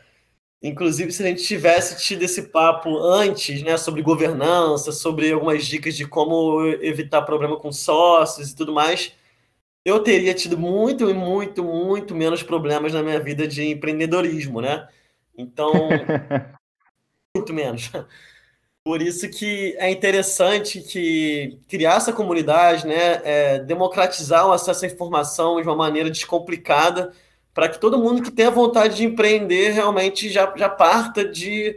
inclusive, 0.62 1.12
se 1.12 1.24
a 1.24 1.28
gente 1.28 1.44
tivesse 1.44 2.04
tido 2.04 2.24
esse 2.24 2.44
papo 2.44 2.98
antes, 2.98 3.62
né, 3.64 3.78
sobre 3.78 4.02
governança, 4.02 4.92
sobre 4.92 5.32
algumas 5.32 5.66
dicas 5.66 5.96
de 5.96 6.08
como 6.08 6.66
evitar 6.82 7.22
problema 7.22 7.58
com 7.58 7.72
sócios 7.72 8.52
e 8.52 8.56
tudo 8.56 8.74
mais, 8.74 9.14
eu 9.86 10.02
teria 10.02 10.34
tido 10.34 10.58
muito, 10.58 11.14
muito, 11.14 11.64
muito 11.64 12.14
menos 12.14 12.44
problemas 12.44 12.94
na 12.94 13.02
minha 13.02 13.20
vida 13.20 13.48
de 13.48 13.64
empreendedorismo, 13.64 14.60
né? 14.62 14.88
Então, 15.38 15.72
muito 17.36 17.54
menos. 17.54 17.90
Por 18.84 19.02
isso 19.02 19.30
que 19.30 19.76
é 19.80 19.92
interessante 19.92 20.82
que 20.82 21.60
criar 21.68 21.96
essa 21.96 22.14
comunidade, 22.14 22.88
né, 22.88 23.22
é, 23.24 23.60
democratizar 23.60 24.48
o 24.48 24.54
acesso 24.54 24.86
à 24.86 24.88
informação 24.88 25.62
de 25.62 25.68
uma 25.68 25.76
maneira 25.76 26.10
descomplicada, 26.10 27.12
para 27.58 27.70
que 27.70 27.80
todo 27.80 27.98
mundo 27.98 28.22
que 28.22 28.30
tenha 28.30 28.52
vontade 28.52 28.98
de 28.98 29.04
empreender 29.04 29.72
realmente 29.72 30.30
já, 30.30 30.54
já 30.56 30.70
parta 30.70 31.26
de, 31.28 31.76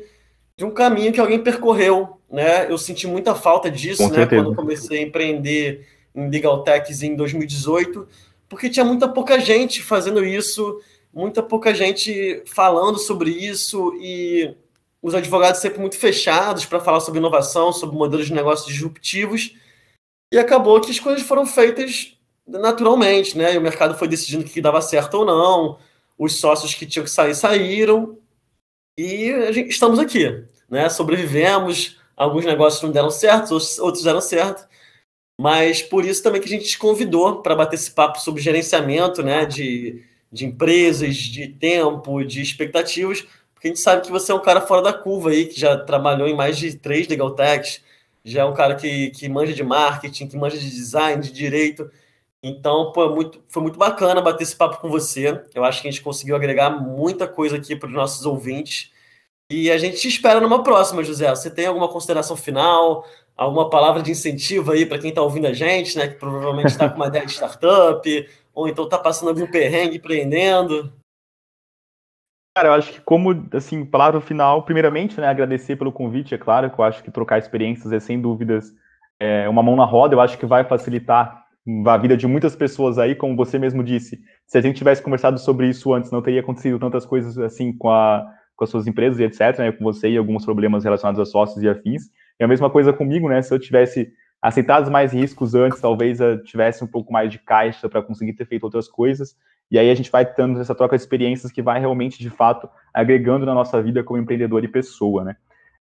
de 0.55 0.63
um 0.63 0.71
caminho 0.71 1.11
que 1.11 1.19
alguém 1.19 1.43
percorreu. 1.43 2.19
Né? 2.31 2.71
Eu 2.71 2.77
senti 2.77 3.07
muita 3.07 3.35
falta 3.35 3.71
disso 3.71 4.07
né, 4.11 4.27
quando 4.27 4.55
comecei 4.55 4.99
a 4.99 5.03
empreender 5.03 5.87
em 6.15 6.29
Legal 6.29 6.63
Techs 6.65 7.03
em 7.03 7.17
2018, 7.17 8.07
porque 8.47 8.69
tinha 8.69 8.85
muita 8.85 9.09
pouca 9.09 9.41
gente 9.41 9.83
fazendo 9.83 10.23
isso, 10.23 10.83
muita 11.15 11.43
pouca 11.43 11.73
gente 11.73 12.43
falando 12.45 12.99
sobre 12.99 13.31
isso 13.31 13.95
e 14.03 14.55
os 15.01 15.15
advogados 15.15 15.63
sempre 15.63 15.81
muito 15.81 15.97
fechados 15.97 16.67
para 16.67 16.79
falar 16.79 17.01
sobre 17.01 17.21
inovação, 17.21 17.73
sobre 17.73 17.97
modelos 17.97 18.27
de 18.27 18.35
negócios 18.35 18.71
disruptivos, 18.71 19.57
e 20.31 20.37
acabou 20.37 20.79
que 20.79 20.91
as 20.91 21.01
coisas 21.01 21.23
foram 21.23 21.47
feitas 21.47 22.20
naturalmente, 22.47 23.37
né? 23.37 23.55
E 23.55 23.59
o 23.59 23.61
mercado 23.61 23.97
foi 23.97 24.09
decidindo 24.09 24.45
o 24.45 24.49
que 24.49 24.61
dava 24.61 24.81
certo 24.81 25.15
ou 25.15 25.25
não, 25.25 25.79
os 26.19 26.39
sócios 26.39 26.75
que 26.75 26.87
tinham 26.87 27.05
que 27.05 27.11
sair 27.11 27.35
saíram, 27.35 28.19
e 28.99 29.53
gente, 29.53 29.71
estamos 29.71 29.99
aqui, 29.99 30.45
né? 30.69 30.89
Sobrevivemos, 30.91 31.99
alguns 32.17 32.45
negócios 32.45 32.83
não 32.83 32.91
deram 32.91 33.11
certo, 33.11 33.53
outros 33.81 34.05
deram 34.05 34.21
certo, 34.21 34.69
mas 35.41 35.81
por 35.81 36.05
isso 36.05 36.23
também 36.23 36.41
que 36.41 36.47
a 36.47 36.51
gente 36.51 36.69
te 36.69 36.79
convidou 36.79 37.41
para 37.41 37.57
bater 37.57 37.77
esse 37.77 37.91
papo 37.93 38.21
sobre 38.21 38.43
gerenciamento, 38.43 39.23
né? 39.23 39.47
De, 39.47 40.05
de 40.31 40.45
empresas, 40.45 41.17
de 41.17 41.49
tempo, 41.49 42.23
de 42.25 42.43
expectativas, 42.43 43.27
porque 43.55 43.69
a 43.69 43.71
gente 43.71 43.81
sabe 43.81 44.03
que 44.03 44.11
você 44.11 44.33
é 44.33 44.35
um 44.35 44.43
cara 44.43 44.61
fora 44.61 44.83
da 44.83 44.93
curva 44.93 45.31
aí, 45.31 45.47
que 45.47 45.59
já 45.59 45.79
trabalhou 45.79 46.29
em 46.29 46.37
mais 46.37 46.59
de 46.59 46.77
três 46.77 47.09
legal 47.09 47.31
techs, 47.31 47.83
já 48.25 48.43
é 48.43 48.45
um 48.45 48.55
cara 48.55 48.75
que, 48.75 49.11
que 49.11 49.29
manja 49.29 49.53
de 49.55 49.63
marketing, 49.63 50.29
que 50.29 50.37
manja 50.37 50.59
de 50.59 50.71
design, 50.71 51.23
de 51.23 51.33
direito. 51.33 51.91
Então, 52.43 52.91
pô, 52.93 53.05
é 53.05 53.09
muito, 53.15 53.45
foi 53.49 53.63
muito 53.63 53.79
bacana 53.79 54.23
bater 54.23 54.45
esse 54.45 54.57
papo 54.57 54.79
com 54.81 54.89
você. 54.89 55.45
Eu 55.55 55.63
acho 55.63 55.83
que 55.83 55.89
a 55.89 55.91
gente 55.91 56.03
conseguiu 56.03 56.35
agregar 56.35 56.71
muita 56.71 57.29
coisa 57.29 57.57
aqui 57.57 57.77
para 57.77 57.89
os 57.89 57.95
nossos 57.95 58.25
ouvintes. 58.25 58.91
E 59.51 59.71
a 59.71 59.77
gente 59.77 59.99
te 59.99 60.09
espera 60.09 60.41
numa 60.41 60.63
próxima, 60.63 61.03
José. 61.03 61.29
Você 61.31 61.51
tem 61.51 61.67
alguma 61.67 61.89
consideração 61.89 62.37
final, 62.37 63.05
alguma 63.37 63.69
palavra 63.69 64.03
de 64.03 64.11
incentivo 64.11 64.73
aí 64.73 64.87
para 64.87 64.99
quem 64.99 65.11
está 65.11 65.21
ouvindo 65.21 65.49
a 65.49 65.53
gente, 65.53 65.99
né? 65.99 66.09
Que 66.09 66.15
provavelmente 66.15 66.69
está 66.69 66.89
com 66.89 66.97
uma 66.97 67.09
ideia 67.09 67.27
de 67.27 67.33
startup, 67.33 68.29
ou 68.55 68.69
então 68.69 68.85
está 68.85 68.97
passando 68.99 69.29
algum 69.29 69.51
perrengue 69.51 69.97
empreendendo? 69.97 70.93
Cara, 72.57 72.69
eu 72.69 72.73
acho 72.75 72.93
que 72.93 73.01
como, 73.01 73.49
assim, 73.53 73.85
palavra 73.85 74.21
final, 74.21 74.63
primeiramente, 74.65 75.21
né, 75.21 75.29
agradecer 75.29 75.77
pelo 75.77 75.93
convite, 75.93 76.35
é 76.35 76.39
claro, 76.39 76.71
que 76.71 76.81
eu 76.81 76.85
acho 76.85 77.03
que 77.03 77.11
trocar 77.11 77.39
experiências 77.39 77.93
é, 77.93 78.01
sem 78.01 78.21
dúvidas, 78.21 78.75
é, 79.21 79.49
uma 79.49 79.63
mão 79.63 79.77
na 79.77 79.85
roda, 79.85 80.15
eu 80.15 80.21
acho 80.21 80.37
que 80.37 80.47
vai 80.47 80.65
facilitar 80.65 81.40
a 81.87 81.97
vida 81.97 82.17
de 82.17 82.27
muitas 82.27 82.57
pessoas 82.57 82.99
aí, 82.99 83.15
como 83.15 83.37
você 83.37 83.59
mesmo 83.59 83.85
disse. 83.85 84.21
Se 84.47 84.59
a 84.59 84.61
gente 84.61 84.77
tivesse 84.77 85.03
conversado 85.03 85.39
sobre 85.39 85.69
isso 85.69 85.93
antes, 85.93 86.11
não 86.11 86.23
teria 86.23 86.41
acontecido 86.41 86.79
tantas 86.79 87.05
coisas, 87.05 87.39
assim, 87.39 87.77
com, 87.77 87.91
a, 87.91 88.27
com 88.57 88.65
as 88.65 88.71
suas 88.71 88.87
empresas 88.87 89.19
e 89.19 89.25
etc, 89.25 89.59
né, 89.59 89.73
com 89.73 89.85
você 89.85 90.11
e 90.11 90.17
alguns 90.17 90.45
problemas 90.45 90.85
relacionados 90.85 91.21
a 91.21 91.25
sócios 91.25 91.63
e 91.63 91.69
afins. 91.69 92.05
E 92.39 92.45
a 92.45 92.49
mesma 92.49 92.71
coisa 92.71 92.93
comigo, 92.93 93.29
né, 93.29 93.43
se 93.43 93.53
eu 93.53 93.59
tivesse 93.59 94.11
aceitado 94.41 94.91
mais 94.91 95.13
riscos 95.13 95.55
antes, 95.55 95.81
talvez 95.81 96.19
eu 96.19 96.43
tivesse 96.43 96.83
um 96.83 96.87
pouco 96.87 97.13
mais 97.13 97.31
de 97.31 97.39
caixa 97.39 97.89
para 97.89 98.03
conseguir 98.03 98.33
ter 98.33 98.47
feito 98.47 98.65
outras 98.65 98.89
coisas. 98.89 99.37
E 99.71 99.79
aí 99.79 99.91
a 99.91 99.95
gente 99.95 100.11
vai 100.11 100.25
tendo 100.25 100.61
essa 100.61 100.75
troca 100.75 100.97
de 100.97 101.03
experiências 101.03 101.53
que 101.53 101.63
vai 101.63 101.79
realmente, 101.79 102.19
de 102.19 102.31
fato, 102.31 102.69
agregando 102.93 103.47
na 103.47 103.55
nossa 103.55 103.81
vida 103.83 104.03
como 104.03 104.19
empreendedor 104.19 104.65
e 104.65 104.69
pessoa, 104.69 105.23
né? 105.23 105.37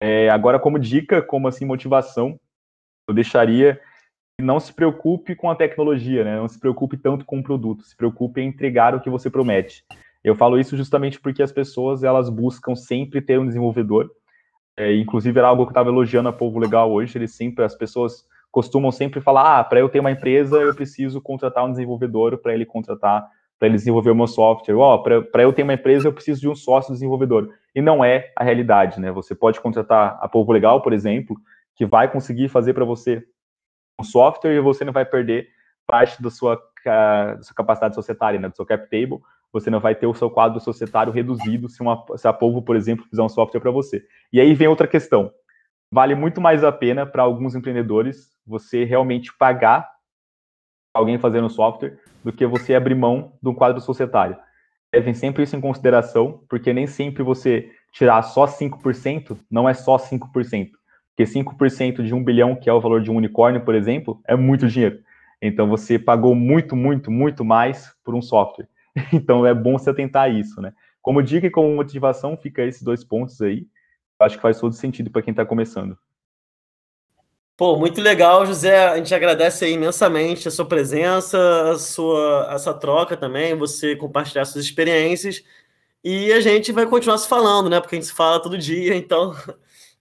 É, 0.01 0.29
agora, 0.31 0.59
como 0.59 0.79
dica, 0.79 1.23
como 1.23 1.49
assim, 1.49 1.65
motivação, 1.65 2.39
eu 3.09 3.15
deixaria 3.15 3.81
não 4.43 4.61
se 4.61 4.73
preocupe 4.73 5.35
com 5.35 5.51
a 5.51 5.55
tecnologia, 5.55 6.25
né? 6.25 6.37
Não 6.37 6.49
se 6.49 6.59
preocupe 6.59 6.97
tanto 6.97 7.25
com 7.25 7.39
o 7.39 7.43
produto, 7.43 7.85
se 7.85 7.97
preocupe 7.97 8.41
em 8.41 8.49
entregar 8.49 8.95
o 8.95 9.01
que 9.01 9.09
você 9.09 9.31
promete. 9.31 9.85
Eu 10.23 10.35
falo 10.35 10.59
isso 10.59 10.77
justamente 10.77 11.21
porque 11.21 11.43
as 11.43 11.53
pessoas, 11.53 12.03
elas 12.05 12.29
buscam 12.29 12.75
sempre 12.75 13.21
ter 13.21 13.39
um 13.39 13.47
desenvolvedor, 13.47 14.11
é, 14.77 14.95
inclusive 14.97 15.39
era 15.39 15.49
algo 15.49 15.65
que 15.65 15.69
eu 15.69 15.73
estava 15.73 15.89
elogiando 15.89 16.29
a 16.29 16.33
Povo 16.33 16.59
Legal 16.59 16.91
hoje, 16.91 17.19
eles 17.19 17.35
sempre, 17.35 17.65
as 17.65 17.75
pessoas 17.75 18.25
costumam 18.51 18.93
sempre 18.93 19.21
falar, 19.21 19.59
ah, 19.59 19.65
para 19.65 19.81
eu 19.81 19.89
ter 19.89 20.01
uma 20.01 20.11
empresa, 20.11 20.57
eu 20.59 20.75
preciso 20.75 21.21
contratar 21.21 21.65
um 21.65 21.71
desenvolvedor 21.71 22.39
para 22.39 22.55
ele 22.55 22.67
contratar 22.67 23.27
para 23.59 23.69
ele 23.69 23.77
desenvolver 23.77 24.11
o 24.11 24.15
meu 24.17 24.27
software. 24.27 24.75
Ó, 24.75 24.97
oh, 24.97 25.03
para 25.05 25.43
eu 25.45 25.53
ter 25.53 25.63
uma 25.63 25.75
empresa, 25.75 26.09
eu 26.09 26.13
preciso 26.13 26.41
de 26.41 26.49
um 26.49 26.55
sócio 26.55 26.93
desenvolvedor. 26.93 27.49
E 27.73 27.81
não 27.81 28.05
é 28.05 28.33
a 28.37 28.43
realidade, 28.43 29.01
né? 29.01 29.13
Você 29.13 29.37
pode 29.37 29.61
contratar 29.61 30.19
a 30.21 30.29
Povo 30.29 30.51
Legal, 30.51 30.83
por 30.83 30.93
exemplo, 30.93 31.37
que 31.77 31.87
vai 31.87 32.11
conseguir 32.11 32.49
fazer 32.49 32.75
para 32.75 32.85
você 32.85 33.23
software 34.03 34.55
e 34.55 34.61
você 34.61 34.85
não 34.85 34.93
vai 34.93 35.05
perder 35.05 35.49
parte 35.87 36.23
da 36.23 36.31
sua, 36.31 36.61
da 36.85 37.43
sua 37.43 37.55
capacidade 37.55 37.95
societária, 37.95 38.39
né? 38.41 38.49
Do 38.49 38.57
seu 38.57 38.67
cap 38.67 38.85
table. 38.89 39.21
Você 39.53 39.69
não 39.69 39.81
vai 39.81 39.95
ter 39.95 40.07
o 40.07 40.15
seu 40.15 40.31
quadro 40.31 40.59
societário 40.61 41.13
reduzido 41.13 41.69
se, 41.69 41.83
uma, 41.83 42.05
se 42.17 42.27
a 42.27 42.33
Povo, 42.33 42.63
por 42.63 42.75
exemplo, 42.75 43.07
fizer 43.09 43.23
um 43.23 43.29
software 43.29 43.61
para 43.61 43.71
você. 43.71 44.03
E 44.33 44.41
aí 44.41 44.55
vem 44.55 44.69
outra 44.69 44.87
questão. 44.87 45.31
Vale 45.91 46.15
muito 46.15 46.41
mais 46.41 46.65
a 46.65 46.73
pena 46.73 47.05
para 47.05 47.23
alguns 47.23 47.55
empreendedores 47.55 48.31
você 48.47 48.85
realmente 48.85 49.31
pagar 49.37 49.91
alguém 50.95 51.19
fazendo 51.19 51.51
software 51.51 51.99
do 52.25 52.33
que 52.33 52.47
você 52.47 52.75
abrir 52.75 52.95
mão 52.95 53.35
de 53.43 53.49
um 53.49 53.55
quadro 53.55 53.81
societário. 53.81 54.37
Levem 54.95 55.15
sempre 55.15 55.43
isso 55.43 55.57
em 55.57 55.61
consideração, 55.61 56.45
porque 56.49 56.73
nem 56.73 56.87
sempre 56.87 57.23
você 57.23 57.71
tirar 57.93 58.23
só 58.23 58.47
5% 58.47 59.39
não 59.51 59.69
é 59.69 59.75
só 59.75 59.97
5%. 59.97 60.71
Porque 61.15 61.31
5% 61.31 62.03
de 62.03 62.15
um 62.15 62.25
bilhão, 62.25 62.57
que 62.57 62.69
é 62.69 62.73
o 62.73 62.81
valor 62.81 63.03
de 63.03 63.11
um 63.11 63.17
unicórnio, 63.17 63.61
por 63.63 63.75
exemplo, 63.75 64.21
é 64.27 64.35
muito 64.35 64.67
dinheiro. 64.67 65.01
Então 65.41 65.69
você 65.69 65.99
pagou 65.99 66.35
muito, 66.35 66.75
muito, 66.75 67.11
muito 67.11 67.45
mais 67.45 67.93
por 68.05 68.15
um 68.15 68.23
software. 68.23 68.69
Então 69.13 69.47
é 69.47 69.55
bom 69.55 69.79
você 69.79 69.91
atentar 69.91 70.25
a 70.25 70.29
isso, 70.29 70.61
né? 70.61 70.73
Como 71.01 71.23
dica 71.23 71.47
e 71.47 71.51
como 71.51 71.75
motivação, 71.75 72.37
fica 72.37 72.63
esses 72.63 72.83
dois 72.83 73.03
pontos 73.03 73.41
aí. 73.41 73.67
acho 74.21 74.37
que 74.37 74.43
faz 74.43 74.61
todo 74.61 74.75
sentido 74.75 75.11
para 75.11 75.23
quem 75.23 75.33
está 75.33 75.45
começando. 75.45 75.97
Pô, 77.57 77.77
muito 77.77 78.01
legal, 78.01 78.47
José. 78.47 78.89
A 78.89 78.97
gente 78.97 79.15
agradece 79.15 79.69
imensamente 79.69 80.49
a 80.49 80.51
sua 80.51 80.65
presença, 80.65 81.73
a 81.73 81.79
sua 81.79 82.49
essa 82.53 82.73
troca 82.73 83.17
também, 83.17 83.57
você 83.57 83.97
compartilhar 83.97 84.45
suas 84.45 84.65
experiências. 84.65 85.45
E 86.05 86.33
a 86.33 86.41
gente 86.41 86.73
vai 86.73 86.87
continuar 86.87 87.19
se 87.19 87.29
falando, 87.29 87.69
né? 87.71 87.81
Porque 87.81 87.97
a 87.97 87.99
gente 87.99 88.09
se 88.09 88.15
fala 88.15 88.43
todo 88.43 88.59
dia, 88.59 88.95
então 88.97 89.35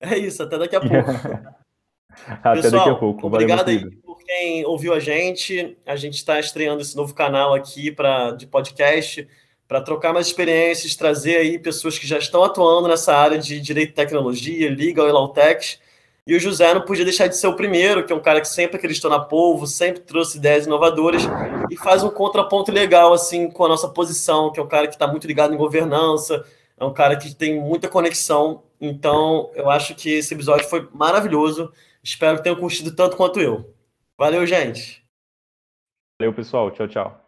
é 0.13 0.17
isso, 0.17 0.43
até 0.43 0.57
daqui 0.57 0.75
a 0.75 0.81
pouco. 0.81 0.95
até 2.27 2.61
Pessoal, 2.61 2.85
daqui 2.85 2.89
a 2.89 2.95
pouco. 2.95 3.27
Obrigado 3.27 3.69
aí 3.69 3.89
por 4.01 4.17
quem 4.17 4.65
ouviu 4.65 4.93
a 4.93 4.99
gente. 4.99 5.77
A 5.85 5.95
gente 5.95 6.15
está 6.15 6.39
estreando 6.39 6.81
esse 6.81 6.95
novo 6.95 7.13
canal 7.13 7.53
aqui 7.53 7.91
pra, 7.91 8.31
de 8.31 8.47
podcast 8.47 9.27
para 9.67 9.79
trocar 9.79 10.11
mais 10.11 10.27
experiências, 10.27 10.95
trazer 10.95 11.37
aí 11.37 11.57
pessoas 11.57 11.97
que 11.97 12.05
já 12.05 12.17
estão 12.17 12.43
atuando 12.43 12.89
nessa 12.89 13.15
área 13.15 13.37
de 13.37 13.61
direito 13.61 13.91
e 13.91 13.93
tecnologia, 13.93 14.69
legal 14.69 15.07
e 15.07 15.11
law 15.11 15.29
tech 15.29 15.79
e 16.25 16.35
o 16.35 16.39
José 16.39 16.71
não 16.73 16.81
podia 16.81 17.03
deixar 17.03 17.27
de 17.27 17.35
ser 17.35 17.47
o 17.47 17.55
primeiro, 17.55 18.05
que 18.05 18.13
é 18.13 18.15
um 18.15 18.21
cara 18.21 18.39
que 18.39 18.47
sempre 18.47 18.77
acreditou 18.77 19.09
na 19.09 19.19
polvo, 19.19 19.65
sempre 19.65 20.01
trouxe 20.01 20.37
ideias 20.37 20.67
inovadoras 20.67 21.23
e 21.69 21.75
faz 21.75 22.03
um 22.03 22.09
contraponto 22.11 22.71
legal 22.71 23.11
assim 23.11 23.49
com 23.49 23.65
a 23.65 23.67
nossa 23.67 23.89
posição, 23.89 24.51
que 24.51 24.59
é 24.59 24.63
um 24.63 24.67
cara 24.67 24.87
que 24.87 24.93
está 24.93 25.07
muito 25.07 25.25
ligado 25.25 25.53
em 25.53 25.57
governança, 25.57 26.45
é 26.79 26.85
um 26.85 26.93
cara 26.93 27.15
que 27.15 27.33
tem 27.33 27.59
muita 27.59 27.87
conexão. 27.87 28.61
Então, 28.81 29.51
eu 29.53 29.69
acho 29.69 29.93
que 29.93 30.09
esse 30.09 30.33
episódio 30.33 30.67
foi 30.67 30.89
maravilhoso. 30.91 31.71
Espero 32.03 32.37
que 32.37 32.43
tenham 32.43 32.59
curtido 32.59 32.95
tanto 32.95 33.15
quanto 33.15 33.39
eu. 33.39 33.75
Valeu, 34.17 34.45
gente. 34.47 35.05
Valeu, 36.19 36.33
pessoal. 36.33 36.71
Tchau, 36.71 36.87
tchau. 36.87 37.20